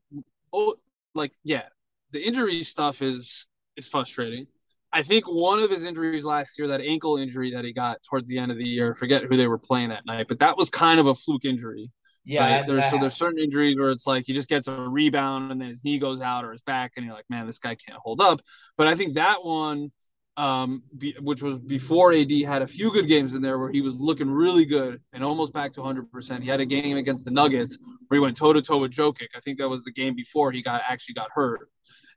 [0.52, 0.76] oh
[1.14, 1.64] like yeah
[2.12, 4.46] the injury stuff is is frustrating.
[4.92, 8.28] I think one of his injuries last year, that ankle injury that he got towards
[8.28, 10.70] the end of the year, forget who they were playing that night, but that was
[10.70, 11.90] kind of a fluke injury.
[12.24, 12.58] Yeah.
[12.58, 12.66] Right?
[12.66, 15.68] There's, so there's certain injuries where it's like he just gets a rebound and then
[15.68, 18.20] his knee goes out or his back, and you're like, man, this guy can't hold
[18.20, 18.40] up.
[18.78, 19.90] But I think that one,
[20.36, 23.80] um, be, which was before AD had a few good games in there where he
[23.80, 26.42] was looking really good and almost back to 100%.
[26.42, 29.28] He had a game against the Nuggets where he went toe to toe with Jokic.
[29.36, 31.68] I think that was the game before he got actually got hurt.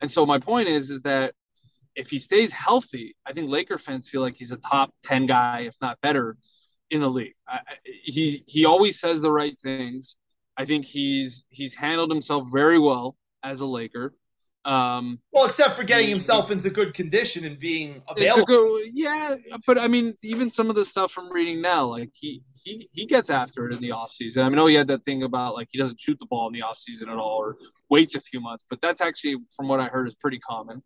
[0.02, 1.34] And so my point is, is that
[1.98, 5.62] if he stays healthy, I think Laker fans feel like he's a top 10 guy,
[5.62, 6.38] if not better,
[6.92, 7.34] in the league.
[7.48, 10.16] I, he he always says the right things.
[10.56, 14.14] I think he's he's handled himself very well as a Laker.
[14.64, 18.46] Um, well, except for getting himself into good condition and being available.
[18.46, 22.44] Good, yeah, but I mean, even some of the stuff from reading now, like he
[22.64, 24.44] he he gets after it in the offseason.
[24.44, 26.62] I know he had that thing about like he doesn't shoot the ball in the
[26.62, 27.58] offseason at all or
[27.90, 30.84] waits a few months, but that's actually, from what I heard, is pretty common.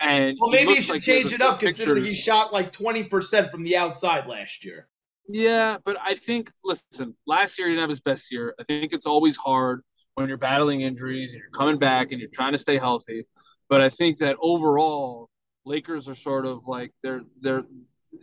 [0.00, 3.62] And well, maybe he should like change it up considering he shot like 20% from
[3.62, 4.88] the outside last year.
[5.28, 8.54] Yeah, but I think listen, last year he didn't have his best year.
[8.60, 9.82] I think it's always hard
[10.14, 13.26] when you're battling injuries and you're coming back and you're trying to stay healthy.
[13.68, 15.30] But I think that overall,
[15.64, 17.64] Lakers are sort of like they're they're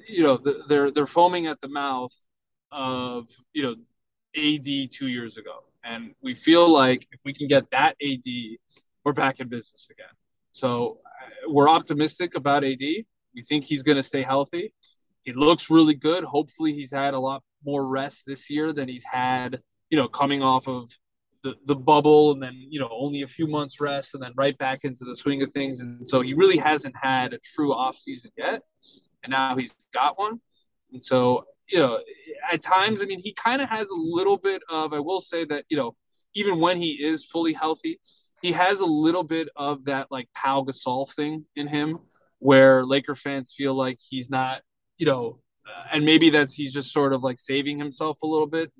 [0.08, 2.14] you know they're they're foaming at the mouth
[2.72, 3.76] of you know
[4.36, 8.32] AD two years ago, and we feel like if we can get that AD,
[9.04, 10.14] we're back in business again.
[10.54, 11.00] So
[11.48, 12.80] we're optimistic about AD.
[12.80, 14.74] We think he's going to stay healthy
[15.24, 16.24] he looks really good.
[16.24, 20.42] Hopefully, he's had a lot more rest this year than he's had, you know, coming
[20.42, 20.90] off of
[21.44, 24.58] the, the bubble and then, you know, only a few months rest and then right
[24.58, 25.80] back into the swing of things.
[25.80, 28.62] And so he really hasn't had a true off season yet.
[29.24, 30.40] And now he's got one.
[30.92, 32.00] And so, you know,
[32.52, 35.46] at times, I mean, he kind of has a little bit of, I will say
[35.46, 35.96] that, you know,
[36.34, 38.00] even when he is fully healthy,
[38.42, 42.00] he has a little bit of that like Pau Gasol thing in him
[42.40, 44.62] where Laker fans feel like he's not
[45.02, 48.46] you know, uh, and maybe that's he's just sort of like saving himself a little
[48.46, 48.72] bit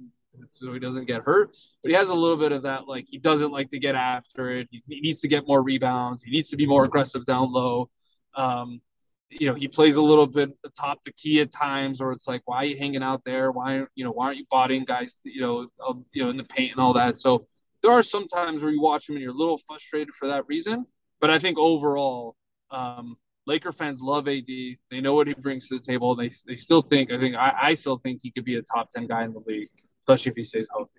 [0.50, 1.58] so he doesn't get hurt.
[1.82, 4.52] But he has a little bit of that, like he doesn't like to get after
[4.52, 4.68] it.
[4.70, 6.22] He, he needs to get more rebounds.
[6.22, 7.90] He needs to be more aggressive down low.
[8.36, 8.82] Um,
[9.30, 12.44] you know, he plays a little bit atop the key at times, or it's like,
[12.46, 13.52] why are you hanging out there?
[13.52, 15.68] Why, you know, why aren't you botting guys, you know,
[16.12, 17.18] you know, in the paint and all that?
[17.18, 17.48] So
[17.82, 20.48] there are some times where you watch him and you're a little frustrated for that
[20.48, 20.86] reason.
[21.20, 22.36] But I think overall,
[22.70, 23.18] um,
[23.48, 24.46] Laker fans love AD.
[24.48, 26.16] They know what he brings to the table.
[26.16, 27.12] They they still think.
[27.12, 29.42] I think I, I still think he could be a top ten guy in the
[29.46, 29.70] league,
[30.04, 30.92] especially if he stays healthy.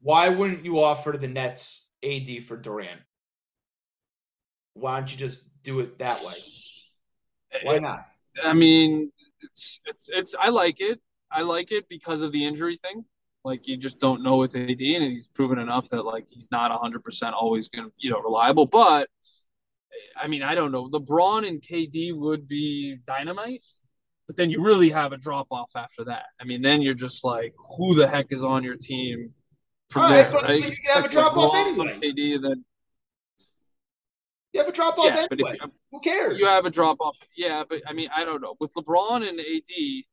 [0.00, 3.00] Why wouldn't you offer the Nets AD for Durant?
[4.74, 6.34] Why don't you just do it that way?
[7.62, 8.06] Why not?
[8.42, 10.34] I mean, it's it's it's.
[10.38, 11.00] I like it.
[11.30, 13.04] I like it because of the injury thing.
[13.44, 16.70] Like you just don't know with AD, and he's proven enough that like he's not
[16.80, 18.66] hundred percent always going to you know reliable.
[18.66, 19.08] But
[20.16, 20.88] I mean, I don't know.
[20.88, 23.64] LeBron and KD would be dynamite,
[24.26, 26.26] but then you really have a drop off after that.
[26.40, 29.32] I mean, then you're just like, who the heck is on your team
[29.90, 30.30] from All there?
[30.30, 30.64] Right, right?
[30.64, 31.98] You have a drop off anyway.
[32.00, 32.64] KD, and then
[34.52, 35.56] you have a drop off yeah, anyway.
[35.60, 36.38] Have, who cares?
[36.38, 37.16] You have a drop off.
[37.36, 38.54] Yeah, but I mean, I don't know.
[38.60, 40.04] With LeBron and AD,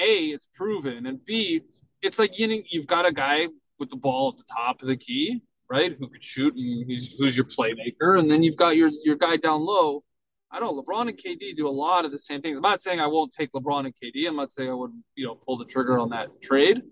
[0.00, 1.62] A, it's proven, and B,
[2.04, 3.48] it's like you know, you've got a guy
[3.78, 5.96] with the ball at the top of the key right?
[5.98, 9.64] Who could shoot and who's your playmaker, and then you've got your your guy down
[9.64, 10.04] low.
[10.50, 12.56] I don't LeBron and KD do a lot of the same things.
[12.56, 14.28] I'm not saying I won't take LeBron and KD.
[14.28, 16.82] I'm not saying I would you know pull the trigger on that trade.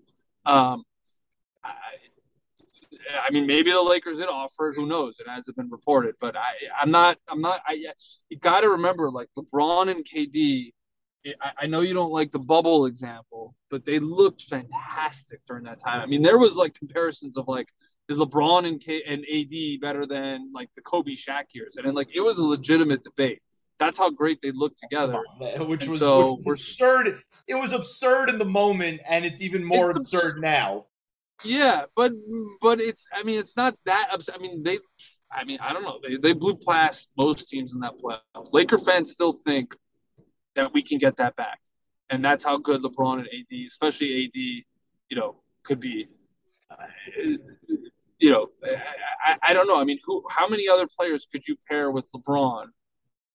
[0.45, 0.83] Um,
[1.63, 1.71] I,
[3.25, 4.75] I mean, maybe the Lakers did offer it.
[4.75, 5.19] Who knows?
[5.19, 6.51] It hasn't been reported, but I,
[6.81, 7.17] I'm not.
[7.29, 7.61] I'm not.
[7.65, 7.85] I
[8.29, 10.73] you got to remember, like LeBron and KD.
[11.57, 16.01] I, know you don't like the bubble example, but they looked fantastic during that time.
[16.01, 17.69] I mean, there was like comparisons of like
[18.09, 21.93] is LeBron and K and AD better than like the Kobe Shaq years, and then
[21.93, 23.41] like it was a legitimate debate.
[23.79, 25.21] That's how great they looked together.
[25.59, 27.21] Which was, so which was absurd.
[27.47, 30.85] It was absurd in the moment, and it's even more it's absurd, absurd now.
[31.43, 32.11] Yeah, but
[32.61, 34.35] but it's I mean it's not that absurd.
[34.35, 34.79] I mean they
[35.31, 38.53] I mean I don't know they they blew past most teams in that playoffs.
[38.53, 39.75] Laker fans still think
[40.55, 41.59] that we can get that back,
[42.09, 46.07] and that's how good LeBron and AD, especially AD, you know, could be.
[46.69, 46.85] Uh,
[48.19, 48.47] you know,
[49.25, 49.79] I, I don't know.
[49.79, 50.23] I mean, who?
[50.29, 52.67] How many other players could you pair with LeBron?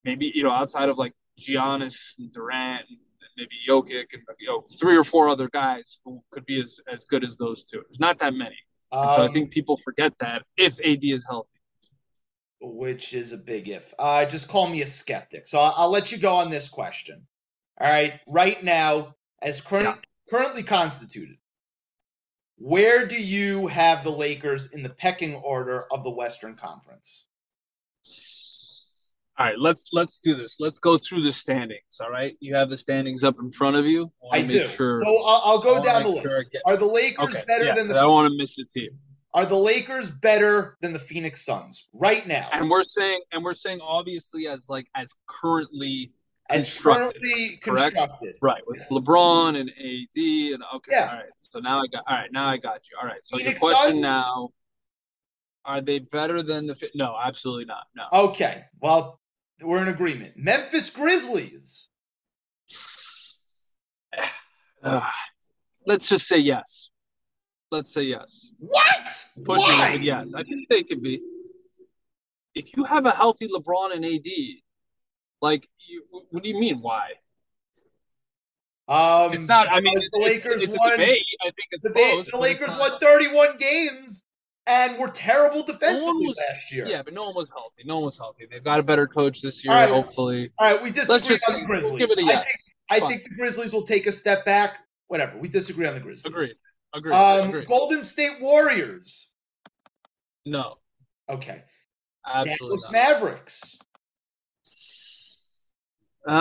[0.04, 2.98] Maybe you know, outside of like Giannis and Durant and
[3.36, 7.04] maybe Jokic and you know three or four other guys who could be as, as
[7.04, 7.82] good as those two.
[7.88, 8.56] There's not that many.
[8.90, 11.57] Um, so I um, think people forget that if AD is healthy.
[12.60, 13.94] Which is a big if.
[13.98, 15.46] Uh, just call me a skeptic.
[15.46, 17.26] So I'll, I'll let you go on this question.
[17.80, 18.20] All right.
[18.26, 19.96] Right now, as current, yeah.
[20.28, 21.36] currently constituted,
[22.56, 27.26] where do you have the Lakers in the pecking order of the Western Conference?
[29.38, 30.56] All right, let's let's do this.
[30.58, 32.00] Let's go through the standings.
[32.00, 34.10] All right, you have the standings up in front of you.
[34.32, 34.66] I, I do.
[34.66, 36.50] Sure, so I'll, I'll go down the list.
[36.50, 36.62] Get...
[36.66, 37.94] Are the Lakers okay, better yeah, than the?
[37.96, 38.98] I don't want to miss a team.
[39.34, 42.48] Are the Lakers better than the Phoenix Suns right now?
[42.52, 46.12] And we're saying, and we're saying, obviously, as like as currently
[46.48, 47.94] as currently correct?
[47.94, 48.62] constructed, right?
[48.66, 48.90] With yes.
[48.90, 51.10] LeBron and AD, and okay, yeah.
[51.10, 51.26] all right.
[51.38, 52.96] So now I got, all right, now I got you.
[53.00, 53.22] All right.
[53.22, 54.02] So Phoenix your question Suns?
[54.02, 54.50] now:
[55.64, 56.90] Are they better than the?
[56.94, 57.86] No, absolutely not.
[57.94, 58.04] No.
[58.30, 58.64] Okay.
[58.80, 59.20] Well,
[59.62, 60.34] we're in agreement.
[60.36, 61.88] Memphis Grizzlies.
[64.80, 65.00] Uh,
[65.88, 66.90] let's just say yes.
[67.70, 68.50] Let's say yes.
[68.58, 69.24] What?
[69.44, 69.92] Pushing Why?
[69.94, 71.20] It, yes, I think they could be.
[72.54, 74.22] If you have a healthy LeBron and AD,
[75.40, 76.80] like, you, what do you mean?
[76.80, 77.12] Why?
[78.88, 79.70] Um, it's not.
[79.70, 80.92] I mean, the Lakers it's, it's won.
[80.92, 81.24] Debate.
[81.42, 84.24] I think it's the, close, the Lakers won 31 games
[84.66, 86.86] and were terrible defensively no was, last year.
[86.86, 87.82] Yeah, but no one was healthy.
[87.84, 88.46] No one was healthy.
[88.50, 89.90] They've got a better coach this year, right.
[89.90, 90.52] hopefully.
[90.58, 91.98] All right, we disagree just, on the Grizzlies.
[91.98, 92.46] Give it a yes.
[92.90, 94.78] I think, I think the Grizzlies will take a step back.
[95.08, 95.38] Whatever.
[95.38, 96.32] We disagree on the Grizzlies.
[96.32, 96.54] Agreed.
[96.94, 97.12] Agreed.
[97.12, 97.66] Um, Agreed.
[97.66, 99.28] Golden State Warriors.
[100.46, 100.76] No.
[101.28, 101.62] Okay.
[102.26, 102.92] Absolutely Dallas not.
[102.92, 103.78] Mavericks.
[106.26, 106.38] Um,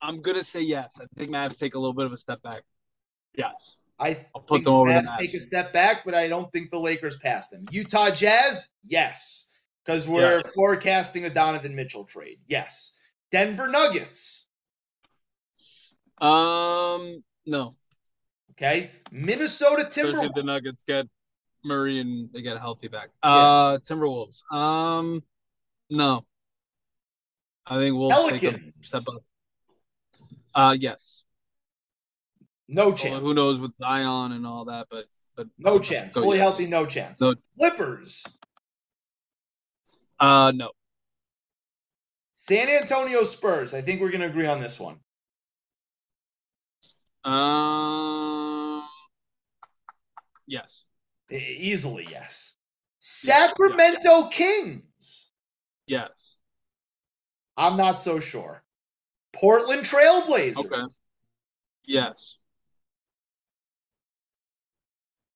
[0.00, 0.98] I'm gonna say yes.
[1.00, 2.62] I think Mavs take a little bit of a step back.
[3.36, 3.78] Yes.
[3.98, 6.70] I I'll put them over Mavs, Mavs take a step back, but I don't think
[6.70, 7.64] the Lakers pass them.
[7.70, 9.48] Utah Jazz, yes,
[9.84, 10.52] because we're yes.
[10.54, 12.38] forecasting a Donovan Mitchell trade.
[12.46, 12.92] Yes.
[13.32, 14.45] Denver Nuggets.
[16.20, 17.76] Um, no.
[18.52, 18.90] Okay.
[19.10, 20.34] Minnesota Timberwolves.
[20.34, 21.06] The Nuggets get
[21.64, 23.10] Murray and they get a healthy back.
[23.22, 23.78] Uh.
[23.78, 24.42] Timberwolves.
[24.52, 25.22] Um,
[25.90, 26.24] no.
[27.66, 28.40] I think Wolves Pelicans.
[28.40, 29.22] take a step up.
[30.54, 31.24] Uh, yes.
[32.68, 33.12] No chance.
[33.12, 35.06] Well, who knows with Zion and all that, but
[35.36, 36.14] but no chance.
[36.14, 36.44] Fully yes.
[36.44, 37.20] healthy, no chance.
[37.20, 37.34] No.
[37.58, 38.24] Clippers.
[40.18, 40.70] Uh, no.
[42.32, 43.74] San Antonio Spurs.
[43.74, 44.98] I think we're going to agree on this one.
[47.26, 48.82] Um.
[50.46, 50.84] Yes.
[51.30, 52.56] Easily, yes.
[53.00, 54.28] Sacramento yes.
[54.30, 55.32] Kings.
[55.86, 56.36] Yes.
[57.56, 58.62] I'm not so sure.
[59.32, 60.58] Portland Trailblazers.
[60.58, 60.82] Okay.
[61.84, 62.38] Yes.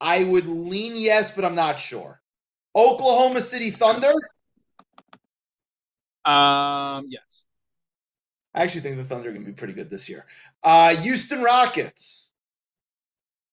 [0.00, 2.20] I would lean yes, but I'm not sure.
[2.74, 4.12] Oklahoma City Thunder.
[6.24, 7.44] Um, yes.
[8.54, 10.26] I actually think the Thunder are going to be pretty good this year.
[10.62, 12.34] Uh, Houston Rockets.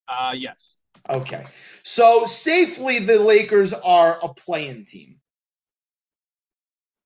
[0.07, 0.75] Uh, yes.
[1.09, 1.45] Okay.
[1.83, 5.19] So safely, the Lakers are a playing team.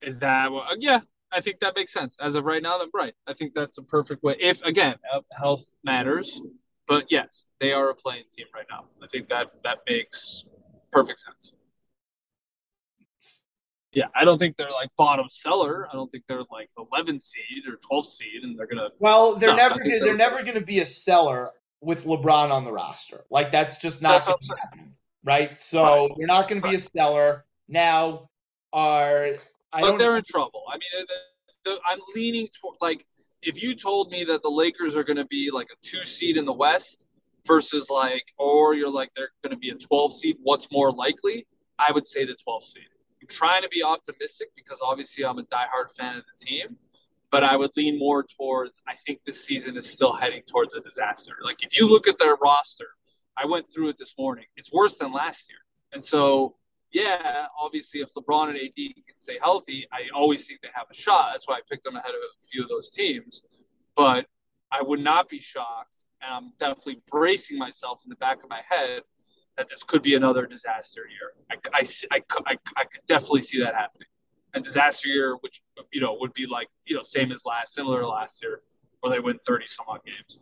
[0.00, 0.72] Is that what?
[0.72, 2.16] Uh, yeah, I think that makes sense.
[2.20, 3.14] As of right now, then right.
[3.26, 4.36] I think that's a perfect way.
[4.40, 4.96] If again,
[5.38, 6.40] health matters,
[6.88, 8.86] but yes, they are a playing team right now.
[9.02, 10.44] I think that that makes
[10.90, 11.52] perfect sense.
[13.92, 15.86] Yeah, I don't think they're like bottom seller.
[15.90, 18.88] I don't think they're like 11th seed or 12th seed, and they're gonna.
[18.98, 22.64] Well, they're no, never gonna, they're, they're never gonna be a seller with LeBron on
[22.64, 23.24] the roster.
[23.30, 24.48] Like that's just not that's
[25.24, 25.58] right?
[25.60, 26.10] So right.
[26.16, 28.28] they're not going to be a seller now.
[28.72, 29.26] Are
[29.72, 30.62] I but they're in trouble.
[30.72, 33.04] I mean, I'm leaning toward like
[33.42, 36.36] if you told me that the Lakers are going to be like a two seed
[36.36, 37.04] in the West,
[37.46, 40.36] versus like, or you're like, they're going to be a 12 seed.
[40.42, 41.46] What's more likely?
[41.78, 42.84] I would say the 12 seed.
[43.32, 46.76] Trying to be optimistic because obviously I'm a diehard fan of the team,
[47.30, 50.80] but I would lean more towards, I think this season is still heading towards a
[50.80, 51.32] disaster.
[51.42, 52.88] Like if you look at their roster,
[53.36, 54.44] I went through it this morning.
[54.56, 55.58] It's worse than last year.
[55.92, 56.56] And so,
[56.92, 60.94] yeah, obviously, if LeBron and AD can stay healthy, I always think they have a
[60.94, 61.30] shot.
[61.32, 63.42] That's why I picked them ahead of a few of those teams.
[63.96, 64.26] But
[64.70, 68.60] I would not be shocked, and I'm definitely bracing myself in the back of my
[68.68, 69.02] head
[69.56, 71.32] that this could be another disaster year.
[71.50, 74.08] I, I, I, I, I could definitely see that happening.
[74.54, 78.00] And disaster year, which you know would be like you know same as last, similar
[78.00, 78.60] to last year,
[79.00, 80.38] where they win thirty some odd games.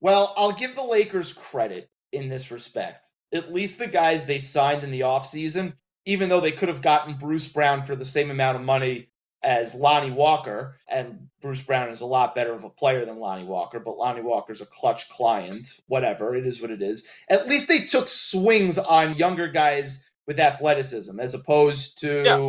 [0.00, 3.10] Well, I'll give the Lakers credit in this respect.
[3.34, 5.74] At least the guys they signed in the offseason,
[6.06, 9.08] even though they could have gotten Bruce Brown for the same amount of money
[9.42, 13.44] as Lonnie Walker, and Bruce Brown is a lot better of a player than Lonnie
[13.44, 15.68] Walker, but Lonnie Walker's a Klutch client.
[15.86, 17.08] Whatever, it is what it is.
[17.28, 22.46] At least they took swings on younger guys with athleticism as opposed to yeah.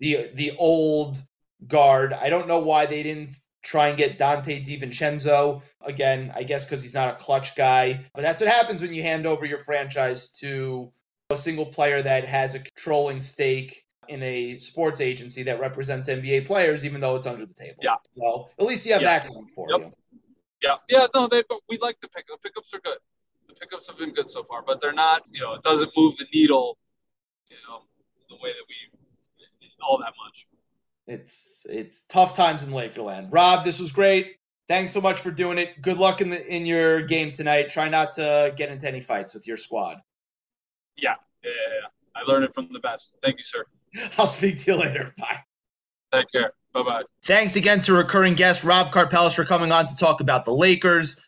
[0.00, 1.18] the the old
[1.66, 2.12] guard.
[2.12, 6.32] I don't know why they didn't try and get Donte DiVincenzo again.
[6.34, 9.26] I guess because he's not a Klutch guy, but that's what happens when you hand
[9.26, 10.92] over your franchise to
[11.30, 16.46] a single player that has a controlling stake in a sports agency that represents NBA
[16.46, 17.78] players, even though it's under the table.
[17.82, 17.96] Yeah.
[18.16, 19.24] So at least you have yes.
[19.24, 19.80] that going for yep.
[19.80, 19.92] you.
[20.62, 20.76] Yeah.
[20.88, 21.06] Yeah.
[21.14, 21.42] No, they.
[21.48, 22.26] But we like the pick.
[22.26, 22.98] The pickups are good.
[23.48, 25.22] The pickups have been good so far, but they're not.
[25.30, 26.78] You know, it doesn't move the needle.
[27.48, 27.80] You know,
[28.28, 28.74] the way that we
[29.82, 30.46] all that much.
[31.06, 33.28] It's it's tough times in Lakerland.
[33.30, 34.36] Rob, this was great.
[34.68, 35.82] Thanks so much for doing it.
[35.82, 37.70] Good luck in the in your game tonight.
[37.70, 39.98] Try not to get into any fights with your squad.
[40.96, 41.88] Yeah, yeah, yeah.
[42.14, 43.14] I learned it from the best.
[43.22, 43.64] Thank you, sir.
[44.18, 45.14] I'll speak to you later.
[45.18, 45.40] Bye.
[46.12, 46.52] Take care.
[46.72, 47.02] Bye bye.
[47.24, 51.24] Thanks again to recurring guest Rob Karpelès for coming on to talk about the Lakers.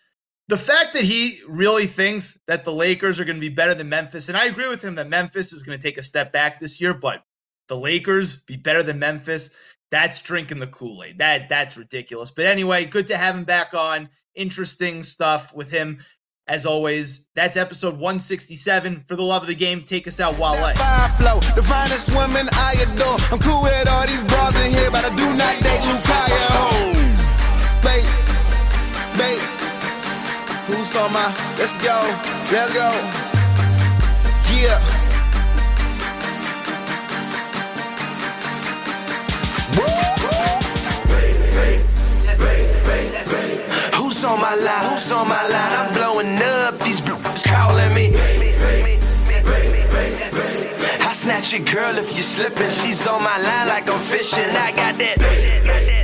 [0.48, 3.88] The fact that he really thinks that the Lakers are going to be better than
[3.88, 6.60] Memphis, and I agree with him that Memphis is going to take a step back
[6.60, 7.24] this year, but
[7.68, 9.50] the Lakers be better than Memphis.
[9.90, 11.18] That's drinking the Kool Aid.
[11.18, 12.30] That that's ridiculous.
[12.30, 14.08] But anyway, good to have him back on.
[14.34, 15.98] Interesting stuff with him.
[16.46, 19.04] As always, that's episode 167.
[19.08, 20.74] For the love of the game, take us out, Wale.
[21.16, 23.16] Flow, the finest woman I adore.
[23.32, 26.92] I'm cool with all these bras in here, but I do not date Lucayo.
[27.80, 28.04] Babe,
[29.16, 29.40] babe,
[30.66, 31.32] who's on my?
[31.58, 31.96] Let's go,
[32.52, 32.90] let's go.
[34.54, 34.93] Yeah.
[44.24, 44.90] Who's on my line?
[44.90, 45.72] Who's on my line?
[45.80, 46.78] I'm blowing up.
[46.78, 48.16] These blues calling me.
[50.98, 52.70] I snatch your girl if you're slipping.
[52.70, 54.48] She's on my line like I'm fishing.
[54.48, 56.03] I got that.